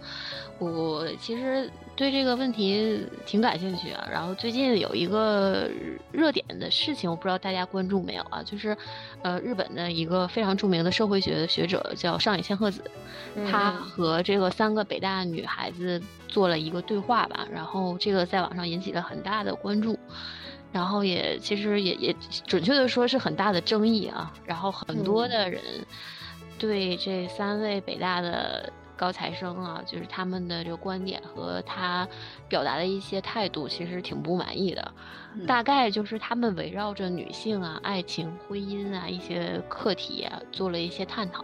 [0.61, 4.07] 我其实对这个问题挺感兴趣啊。
[4.13, 5.69] 然后最近有一个
[6.13, 8.43] 热点的事情，我不知道大家关注没有啊？
[8.43, 8.77] 就是
[9.23, 12.83] 呃，日本的一个非常著名的社会学的学者叫上野千鹤子，
[13.51, 17.49] 她和这个三个北大女孩子做了一个对话吧。
[17.51, 19.99] 然后这个在网上引起了很大的关注。
[20.73, 24.33] 然后也其实也也准确的说是很大的争议啊。
[24.45, 25.61] 然后很多的人
[26.59, 32.07] 对这三位北大的高材生啊，就是他们的这个观点和他
[32.47, 34.93] 表达的一些态度，其实挺不满意的。
[35.47, 41.43] 大概就是他们围绕着女性啊、爱情、婚姻啊一些课题啊做了一些探讨，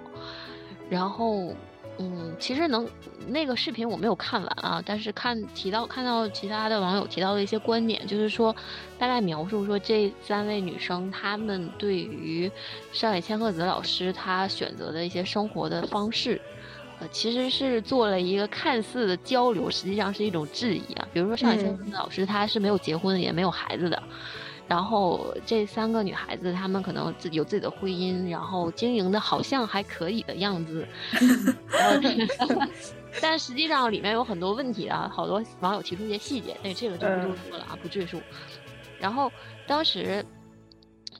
[0.91, 1.55] 然后。
[1.99, 2.87] 嗯，其实能
[3.27, 8.55] 那个视频我没有看完啊，但是看提到看到其他的网友提到的一些观点，就是说
[8.99, 12.53] 大概描述说这三位女生她们对于
[12.93, 16.39] 上野千鹤子老师她选择的一些生活的方式，
[16.99, 21.07] 呃，其实是做了一个看似的交流，实际上是一种质疑啊。
[21.13, 24.03] 比如说上野千鹤子老师他是没有结婚也没有孩子的。
[24.69, 30.85] 然后这三个女孩子，她们可能自己有自己的婚姻，然后经营的好像还可以的样子
[33.23, 38.21] 但实际上里面有很多问题啊，好多网友提出一些细节，那这个就不多说了啊，不赘述。
[38.99, 39.31] 然后
[39.69, 40.25] 当时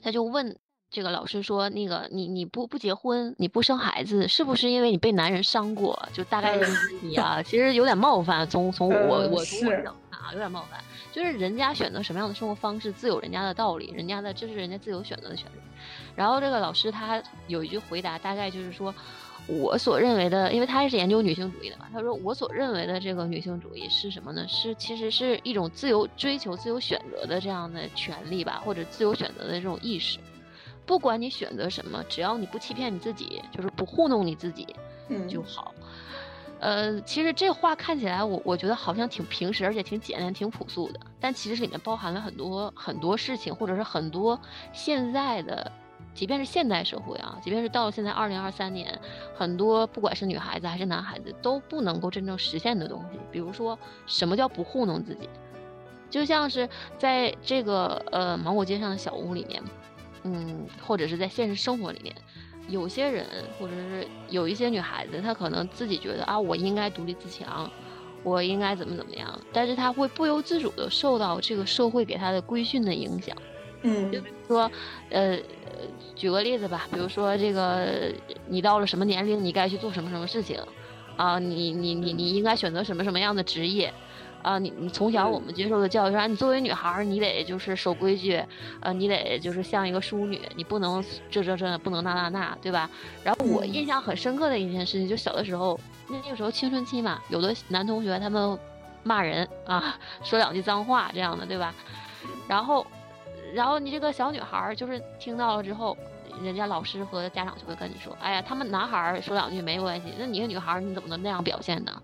[0.03, 0.53] 他就问
[0.97, 6.09] 这个老师说：“那个你你不不结婚，你不生孩子，是不是因为你被男人伤过？
[6.11, 10.79] 就大概是你啊，其实有点冒犯，从从我我从我角度看啊，有点冒犯。”
[11.13, 15.59] 就是人家选择什么样的生活方式，自有人家的道理，人家的这是人家自由选择的权利。
[16.15, 18.91] 然后这个老师他有一句回答，大概就是说，
[19.45, 24.43] 我所认为的，因为他是研究女性主义的嘛，他说我所认为的这个女性主义是什么呢？
[24.47, 30.17] 是其实是一种自由追求、自由选择的这样的权利吧，或者自由选择的这种意识。
[30.87, 34.65] 不管你选择什么，只要你不欺骗你自己，就是不糊弄你自己，
[35.27, 35.75] 就好。
[36.59, 40.99] 呃，其实这话看起来，我我觉得好像挺平实，而且挺简单、挺朴素的。
[41.19, 44.39] 但其实里面包含了很多很多事情，或者是很多
[44.73, 45.71] 现在的，
[46.15, 48.99] 即便是现代社会啊，即便是到了现在二零二三年，
[49.35, 53.19] 很多不管是女孩子还是男孩子都不能够真正实现的东西。
[53.31, 53.77] 比如说，
[54.07, 55.29] 什么叫不糊弄自己？
[56.09, 56.67] 就像是
[56.97, 59.61] 在这个呃芒果街上的小屋里面，
[60.23, 62.13] 嗯，或者是在现实生活里面。
[62.69, 63.25] 有些人，
[63.57, 67.71] 或者是有一些女孩子，她可能自己觉得啊，我应该独立自强，
[68.23, 73.33] 我应该怎么怎么样，但是她会不由自主的受到这个社会给她的规训的影响。
[73.83, 74.69] 嗯，就比如说，
[75.11, 75.39] 呃，
[76.13, 78.11] 举个例子吧，比如说这个，
[78.49, 80.59] 你到了什么年龄，你该去做什么什么事情，
[81.15, 83.93] 啊，你你你你应该选择什么什么样的职业。
[84.41, 88.41] 啊，你你从小我们接受的教育说，你作为女孩儿，你得就是守规矩，
[88.79, 92.89] 呃，你得就是像一个淑女，你不能这这这，不能那那那，对吧？
[93.23, 98.57] 然后我印象很深刻的一件事情，就小的时候，那那个时候青春期嘛，有的男同学他们
[99.03, 101.73] 骂人啊， 说两句脏话这样的，对吧？
[102.47, 102.85] 然后，
[103.53, 105.97] 然后你这个小女孩儿就是听到了之后，
[106.41, 112.01] 人家老师和家长就会跟你说，哎呀，他们男孩儿说两句没关系，那你个女孩儿你怎么能那样表现呢？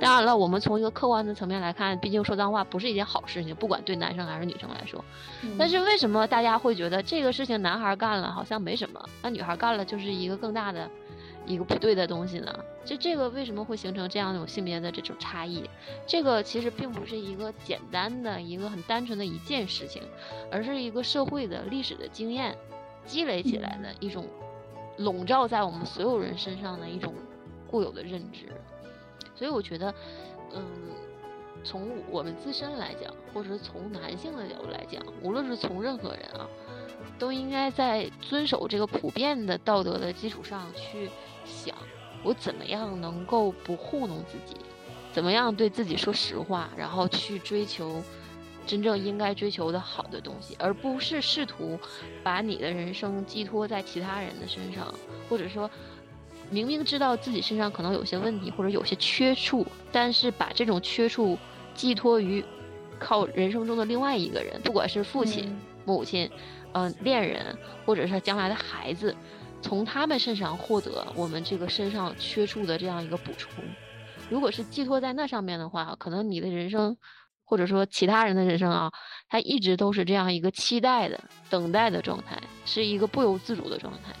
[0.00, 5.04] 当然了，我们从一个客观的层面来看，毕竟说脏话不是一件好事情，不管对男生还是女生来说。
[5.58, 10.88] 但是为什么大家会觉得这个事情男孩干了好像没什么，那女孩干了就是一个更大的
[11.46, 12.52] 一个不对的东西呢？
[12.84, 15.68] 这这个为什么会形成这样一种性别的这种差异？
[16.06, 20.02] 这个其实并不是一个简单的一个很单纯的一件事情，
[20.50, 22.56] 而是一个社会的历史的经验
[23.04, 24.26] 积累起来的一种
[24.98, 27.12] 笼罩在我们所有人身上的一种
[27.66, 28.46] 固有的认知。
[29.36, 29.94] 所以我觉得，
[30.54, 30.64] 嗯，
[31.62, 36.48] 从我们自身来讲，或者是从男性的角度来讲，无论是从任何人啊，
[37.18, 41.10] 都应该在遵守这个普遍的道德的基础上去
[41.44, 41.76] 想，
[42.24, 44.56] 我怎么样能够不糊弄自己，
[45.12, 48.02] 怎么样对自己说实话，然后去追求
[48.66, 51.78] 真正应该追求的好的东西，而不是试图
[52.22, 54.94] 把你的人生寄托在其他人的身上，
[55.28, 55.70] 或者说。
[56.50, 61.38] 明明知道自己身上可能有些问题或者有些缺处，但是把这种缺处
[61.74, 62.44] 寄托于
[62.98, 66.30] 靠人生中的另外一个人，不管是父亲、母亲、
[66.72, 69.14] 嗯恋人，或者是将来的孩子，
[69.60, 73.52] 从他们身上获得我们这个身上缺处的这样一个补充。
[74.30, 76.96] 如果是寄托在那上面的话，可能你的人生，
[77.44, 78.90] 或者说其他人的人生啊，
[79.28, 84.12] 他一直都是这样一个期待的、等待的状态，是一个不由自主的状态。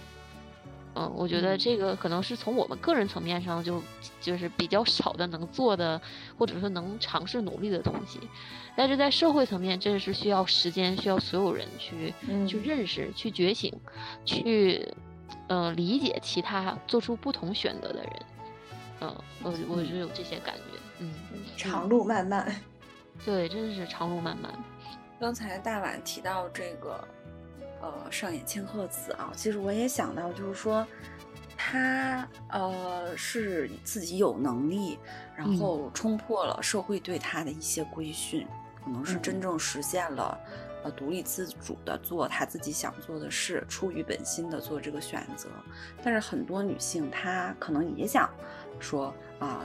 [0.98, 3.82] 嗯，我觉得这个可能是从我们个人层面上就
[4.18, 6.00] 就是比较少的能做的，
[6.38, 8.18] 或者说能尝试努力的东西，
[8.74, 12.14] 但是在社会层面，这是需要时间，需要所有人去
[12.48, 13.70] 去认识、去觉醒、
[14.24, 14.90] 去
[15.48, 18.12] 嗯理解其他做出不同选择的人。
[19.02, 20.62] 嗯，我我就有这些感觉。
[21.00, 21.12] 嗯，
[21.58, 22.56] 长路漫漫。
[23.22, 24.50] 对，真的是长路漫漫。
[25.20, 27.06] 刚才大碗提到这个。
[27.80, 30.86] 呃，上野千鹤子啊，其实我也想到，就是说，
[31.56, 34.98] 他呃是自己有能力，
[35.36, 38.46] 然后冲破了社会对他的一些规训，
[38.84, 40.38] 可能是真正实现了
[40.84, 45.48] 呃独立自主的做她自己想做的事，出于本心的做这个选择。
[46.02, 48.28] 但是很多女性她可能也想
[48.80, 49.64] 说啊，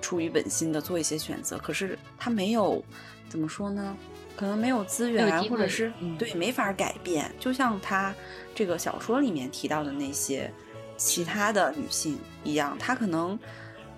[0.00, 2.82] 出于本心的做一些选择，可是她没有
[3.28, 3.96] 怎么说呢？
[4.40, 7.30] 可能没有资源，或者是对没法改变。
[7.38, 8.14] 就像她
[8.54, 10.50] 这个小说里面提到的那些
[10.96, 13.38] 其他的女性一样，她可能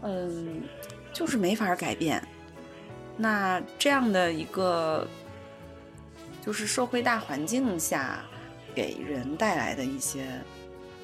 [0.03, 0.62] 嗯
[1.12, 2.20] 就是没法改变。
[3.16, 5.07] 那这样的一个，
[6.45, 8.24] 就是社会大环境下
[8.74, 10.26] 给人带来的一些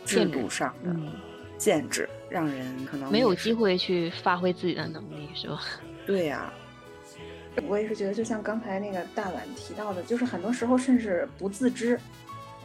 [0.05, 0.91] 制度上的
[1.59, 5.61] 限制，让人可能没有机会去发挥自己的能力，是吧？
[6.05, 6.53] 对呀，
[7.67, 11.99] 我也是觉得，就像刚才那个大碗提到的，就是很多时候甚至不自知，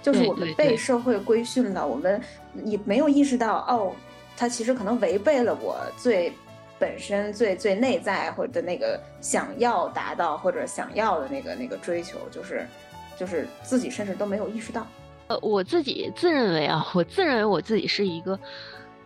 [0.02, 2.22] 就是我们被社会规训了，我们
[2.66, 3.94] 也没有意识到，哦，
[4.36, 6.32] 他其实可能违背了我最。
[6.80, 12.68] 本身最最内在或者的那个想要达到或者想要的那个那个追求，就是
[13.16, 14.86] 就是自己甚至都没有意识到。
[15.28, 18.38] 呃，我自己自认为啊，我自认为我自己是一个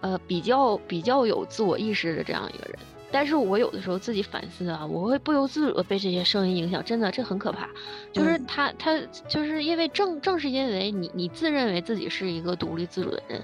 [0.01, 2.79] 呃比较比较有自我意识的这样一个人。
[3.11, 7.69] 但是我有的时候自己反思啊，我会不由自主的被这些声音影响，真的这很可怕。
[8.11, 13.41] 就是他他就是因为正正是因为你你自认为自己是一个独立自主的人。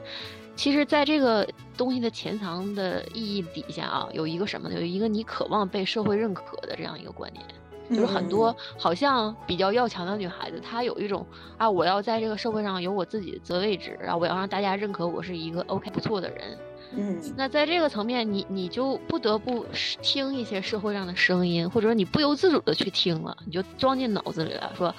[0.55, 4.75] 其实，在这个东西的潜藏的意义底下啊，有一个什么呢？
[4.75, 7.43] 有一个你渴望被社会认可的这样一个观念，
[7.89, 11.25] 就是很多好像比较要强的女孩子，她有一种
[11.57, 16.55] 啊，我要在这个社会上有我自己的择位置，然后我要让大家认可我是一个 OK 不错的人。
[16.95, 19.65] 嗯，那在这个层面，你你就不得不
[20.01, 24.93] 听一些社会上的声音，或者说你不由自主的去听了，你就装进脑子里了，说。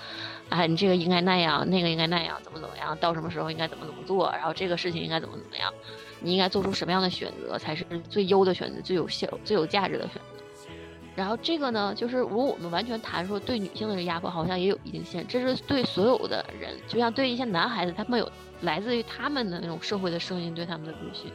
[0.51, 2.95] 哎，你这个应该那样，那个应该那样，怎么怎么样？
[2.99, 4.31] 到什么时候应该怎么怎么做？
[4.33, 5.73] 然后这个事情应该怎么怎么样？
[6.21, 10.71] 你应该做出什么样的选择才是最优的选择，最有效、最有价值的选择？
[11.17, 15.41] 然后这个呢，就是如果我们完全谈说对女性的压迫，好像也有一定限制。
[15.41, 18.31] 这是对所有的人，就像对一些男孩子，他们有
[18.61, 21.33] 来自于他们的那种社会的声音对他们的规训。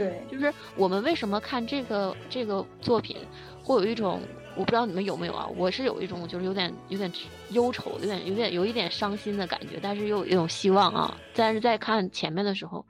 [0.00, 3.18] 对，就是我们为什么看这个这个作品，
[3.62, 4.18] 会有一种。
[4.56, 5.46] 我不知道你们有没有啊？
[5.56, 7.10] 我是有一种就是有点有点
[7.50, 11.16] 忧愁，有点有点有一点伤心的感觉，但是又有一种希望啊。
[11.34, 12.84] 但是在看前面的时候，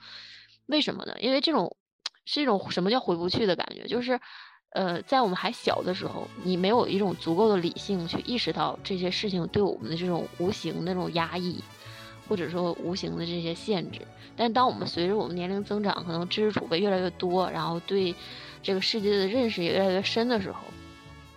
[0.66, 1.14] 为什么呢？
[1.20, 1.76] 因为这种
[2.24, 3.86] 是一种什么叫回不去的感觉？
[3.86, 4.18] 就是，
[4.70, 11.62] 呃，在我们还小的时候，你没有一种足够的理性去意识到这些事情对我们的这种无形那种压抑，
[12.30, 14.00] 或者说无形的这些限制。
[14.36, 18.14] 但当我们随着我们年龄增长，可能知识储备越来越多，然后对
[18.62, 20.58] 这个世界的认识也越来越深的时候。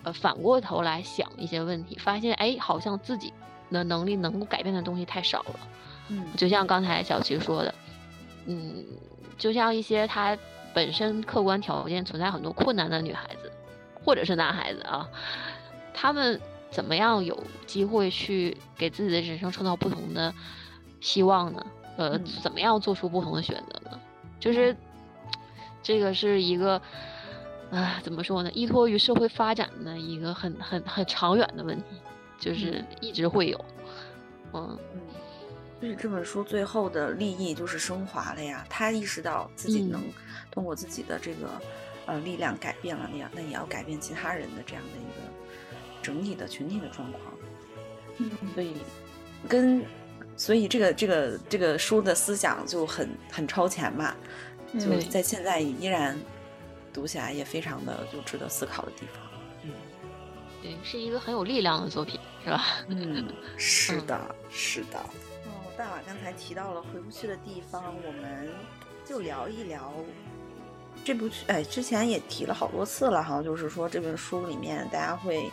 [0.03, 3.31] 呃，反过头来想一些问题，发现哎，好像自己
[3.71, 5.59] 的能力能够改变的东西太少了。
[6.09, 7.73] 嗯，就像刚才小齐说的，
[8.45, 8.85] 嗯，
[9.37, 10.37] 就像一些他
[10.73, 13.49] 本身客观条件存在很多困难的女孩子，
[14.03, 15.09] 或者是男孩子啊，
[15.93, 16.37] 他们
[16.69, 20.33] 怎么样有机会去给自己的人生创造不同的
[21.03, 21.63] 希望呢？
[21.97, 23.99] 呃，怎么样做出不同的选择呢？
[24.39, 24.75] 就是
[25.83, 26.81] 这个是一个。
[27.71, 28.51] 啊，怎么说呢？
[28.51, 31.83] 依托于社会发展的一个很很很长远的问题，
[32.39, 33.65] 就是一直会有。
[34.53, 35.01] 嗯嗯，
[35.79, 38.63] 所以这本书最后的利益就是升华了呀。
[38.69, 40.03] 他意识到自己能
[40.51, 41.49] 通过自己的这个
[42.05, 45.27] 呃力量改变了那样，那也要改变其他人的这样的一个
[45.99, 47.23] 整体的群体的状况。
[48.17, 48.75] 嗯，所以
[49.49, 49.83] 跟
[50.35, 54.15] 所以这个这个这个书的思想就很很超前嘛，
[54.79, 56.17] 就在现在依然。
[56.95, 59.23] 读起来也非常的就值得思考的地方，
[59.63, 59.71] 嗯，
[60.61, 62.63] 对，是一个很有力量的作品，是吧？
[62.87, 64.99] 嗯，是的，是的。
[64.99, 68.47] 哦，大瓦刚才提到了回不去的地方，我们
[69.03, 69.91] 就聊一聊
[71.03, 71.37] 这部剧。
[71.47, 75.51] 哎，之前也提了好多次了哈，就是说这本书里面大家会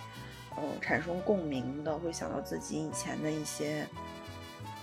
[0.59, 3.89] 嗯产生共鸣的，会想到自己以前的一些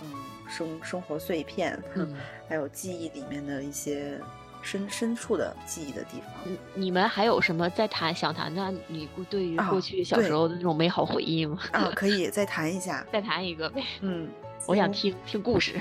[0.02, 0.08] 嗯
[0.48, 1.78] 生生活碎片，
[2.48, 4.20] 还有记忆里面的一些。
[4.60, 8.76] 深深处的记忆的地方，你们还有什么在谈想谈谈？
[8.88, 11.60] 你对于过去小时候的那种美好回忆吗？
[11.70, 13.84] 啊，可以再谈一下， 再谈一个呗。
[14.00, 14.28] 嗯，
[14.66, 15.80] 我想听听故事。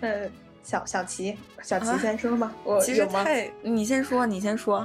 [0.00, 0.26] 呃，
[0.62, 2.50] 小小齐，小齐先说吧。
[2.64, 4.84] 我其实太，你先说，你先说。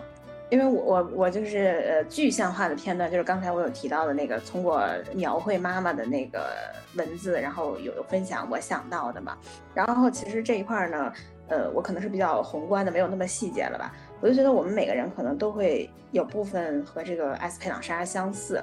[0.49, 4.83] 因为我我我就是呃具象化的片段，就是刚才我有提到的那个，通过
[5.13, 6.49] 描绘妈妈的那个
[6.95, 9.37] 文字，然后有分享我想到的嘛。
[9.73, 11.13] 然后其实这一块呢。
[11.49, 13.95] 呃，我可能是比较宏观的，没有那么细节了吧？
[14.19, 18.61] 我就觉得我们每个人可能都会有部分和这个艾斯佩朗莎相似，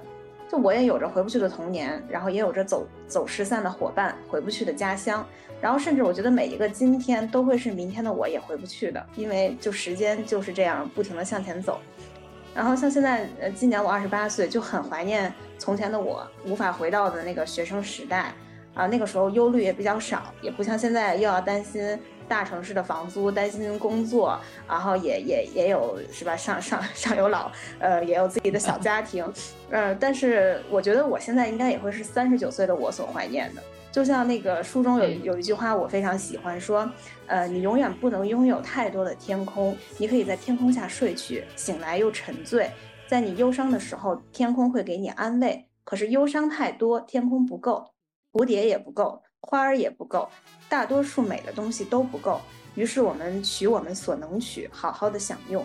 [0.51, 5.27] 就我也有着回不去的童年，然后也有着走走失散的伙伴，回不去的家乡，
[5.65, 11.81] 然后甚至我觉得每一个今天都会是明天的我也回不去的，因为就时间就是这样不停的向前走。
[12.55, 18.35] 然后像现在，呃，今年我二十八岁，就很怀念从前的我，无法回到的那个学生时代
[18.75, 18.87] 啊。
[18.89, 21.99] 那个时候忧虑也比较少，也不像现在又要担心
[22.29, 24.39] 大城市的房租，担心工作，
[24.69, 26.37] 然后也也也有是吧？
[26.37, 29.25] 上上上有老，呃，也有自己的小家庭，
[29.71, 33.63] 呃，但是我觉得我现在应该也会是三十九岁的我所怀念的。
[33.95, 36.91] 就像那个书中有有一句话，我非常喜欢，说，
[37.29, 42.69] 呃，你永远不能拥有太多的天空，你可以在天空下睡去，醒来又沉醉，
[43.07, 45.65] 在你忧伤的时候，天空会给你安慰。
[45.85, 47.89] 可是忧伤太多，天空不够，
[48.33, 50.29] 蝴蝶也不够，花儿也不够，
[50.69, 52.41] 大多数美的东西都不够。
[52.75, 55.65] 于是我们取我们所能取，好好的享用。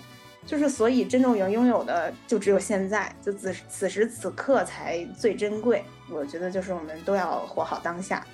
[0.50, 5.84] 就是所以真正能拥有的，就只有现在，就此此时此刻才最珍贵。
[6.10, 8.26] 我觉得就是我们都要活好当下。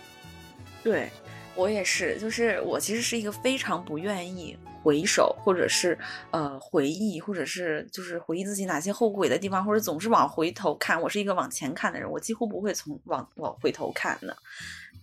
[0.82, 1.10] 对，
[1.56, 6.00] 我也是，就是我其实是一个非常不愿意回首，或者是
[6.32, 11.02] 呃回忆，或者是就是回忆自己哪些后悔的地方，或者总是往回头看。
[11.02, 14.34] 我是一个往前看的人，我几乎不会从往往回头看的，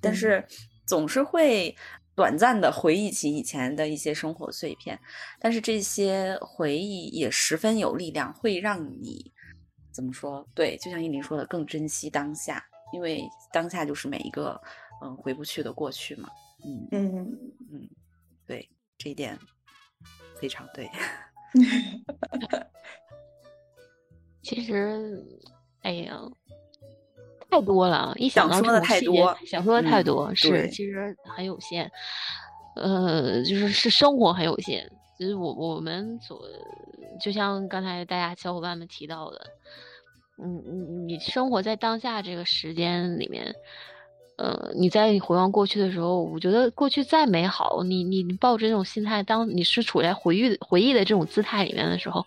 [0.00, 0.42] 但是
[0.86, 1.76] 总是会
[2.14, 4.98] 短暂的回忆起以前的一些生活碎片。
[5.40, 9.32] 但是这些回忆也十分有力量，会让你。
[9.90, 10.46] 怎么说？
[10.54, 14.58] 对，就像依林说的，更珍惜当下，因为当下就是每一个
[15.02, 16.30] 嗯回不去的过去嘛。
[16.64, 17.38] 嗯嗯
[17.70, 17.90] 嗯，
[18.46, 19.38] 对，这一点
[20.40, 20.90] 非常对。
[24.42, 25.22] 其实，
[25.82, 26.18] 哎呀，
[27.52, 31.90] 太多了，一想到说的太多，想说的太多，是其实很有限。
[32.76, 34.90] 呃，就是是生活很有限。
[35.18, 36.40] 其实我我们所
[37.20, 39.46] 就像刚才大家小伙伴们提到的。
[40.42, 40.62] 嗯，
[41.06, 43.54] 你你生活在当下这个时间里面，
[44.38, 52.24] 呃，你在回望过去的时候，我觉得过去再美好，你你抱着这种心态，当你是处在回忆回忆的这种姿态里面的时候，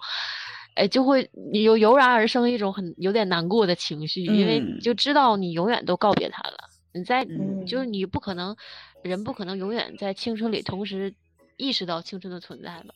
[0.76, 6.70] 哎，就会有油然而生一种很有点难过的情绪，因为就知道你永远都告别他了。
[6.94, 7.26] 你在
[7.66, 8.56] 就是你不可能，
[9.02, 11.14] 人不可能永远在青春里同时
[11.58, 12.94] 意识到青春的存在吧。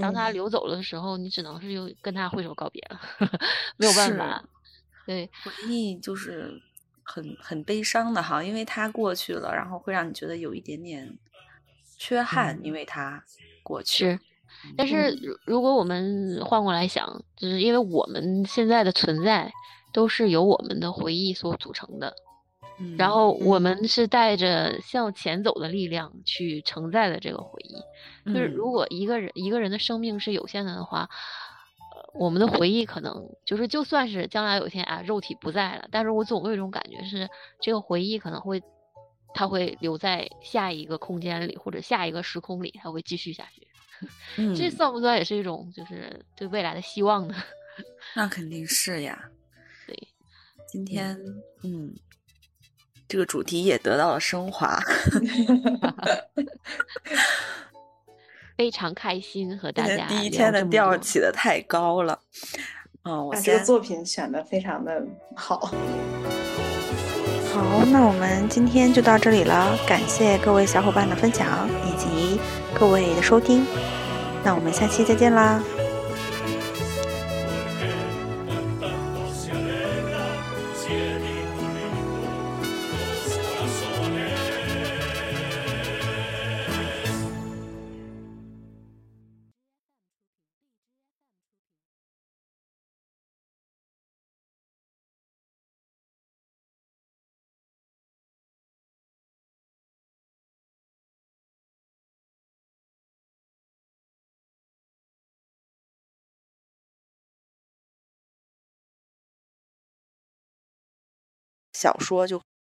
[0.00, 3.00] 当他流走了的时候，你只能是又跟他挥手告别了，
[3.76, 4.44] 没有办法。
[5.06, 6.60] 对，回忆就是
[7.02, 11.18] 很很悲伤的哈，因为他过去了，然后会让你觉得有一点点
[11.96, 13.24] 缺憾，因为他
[13.62, 14.20] 过去。
[14.62, 19.52] 是，但是如果我们换过来想，就是因为我们现在的存在
[19.92, 22.14] 都是由我们的回忆所组成的。
[22.96, 31.06] 然后我们是带着向前走的力量去承载的这个回忆，就是如果一个人一个人的生命是有限的的话，
[31.94, 37.28] 呃，我们的回忆可能就是就算是将来有一天啊肉体不在了，但是我总有一种感觉是
[37.60, 38.62] 这个回忆可能会，
[39.34, 43.68] 它会留在下一个空间里或者下一个时空里，它会继续下去。
[44.56, 47.34] 这算不算也是一种就是对未来的希望呢？
[48.16, 49.30] 那肯定是呀。
[49.86, 50.08] 对，
[50.66, 51.18] 今天
[51.62, 51.94] 嗯。
[53.08, 54.78] 这个主题也得到了升华，
[58.56, 60.06] 非常开心和大家。
[60.06, 62.20] 第一天的调起的太高了，
[63.02, 65.58] 嗯，我这个作品选的非常的好。
[67.52, 72.06] 好，那我们今天就到这里了，感谢各位小伙伴的分享以及
[72.78, 73.66] 各位的收听，
[74.42, 75.62] 那我们下期再见啦。
[111.80, 112.42] 小说就。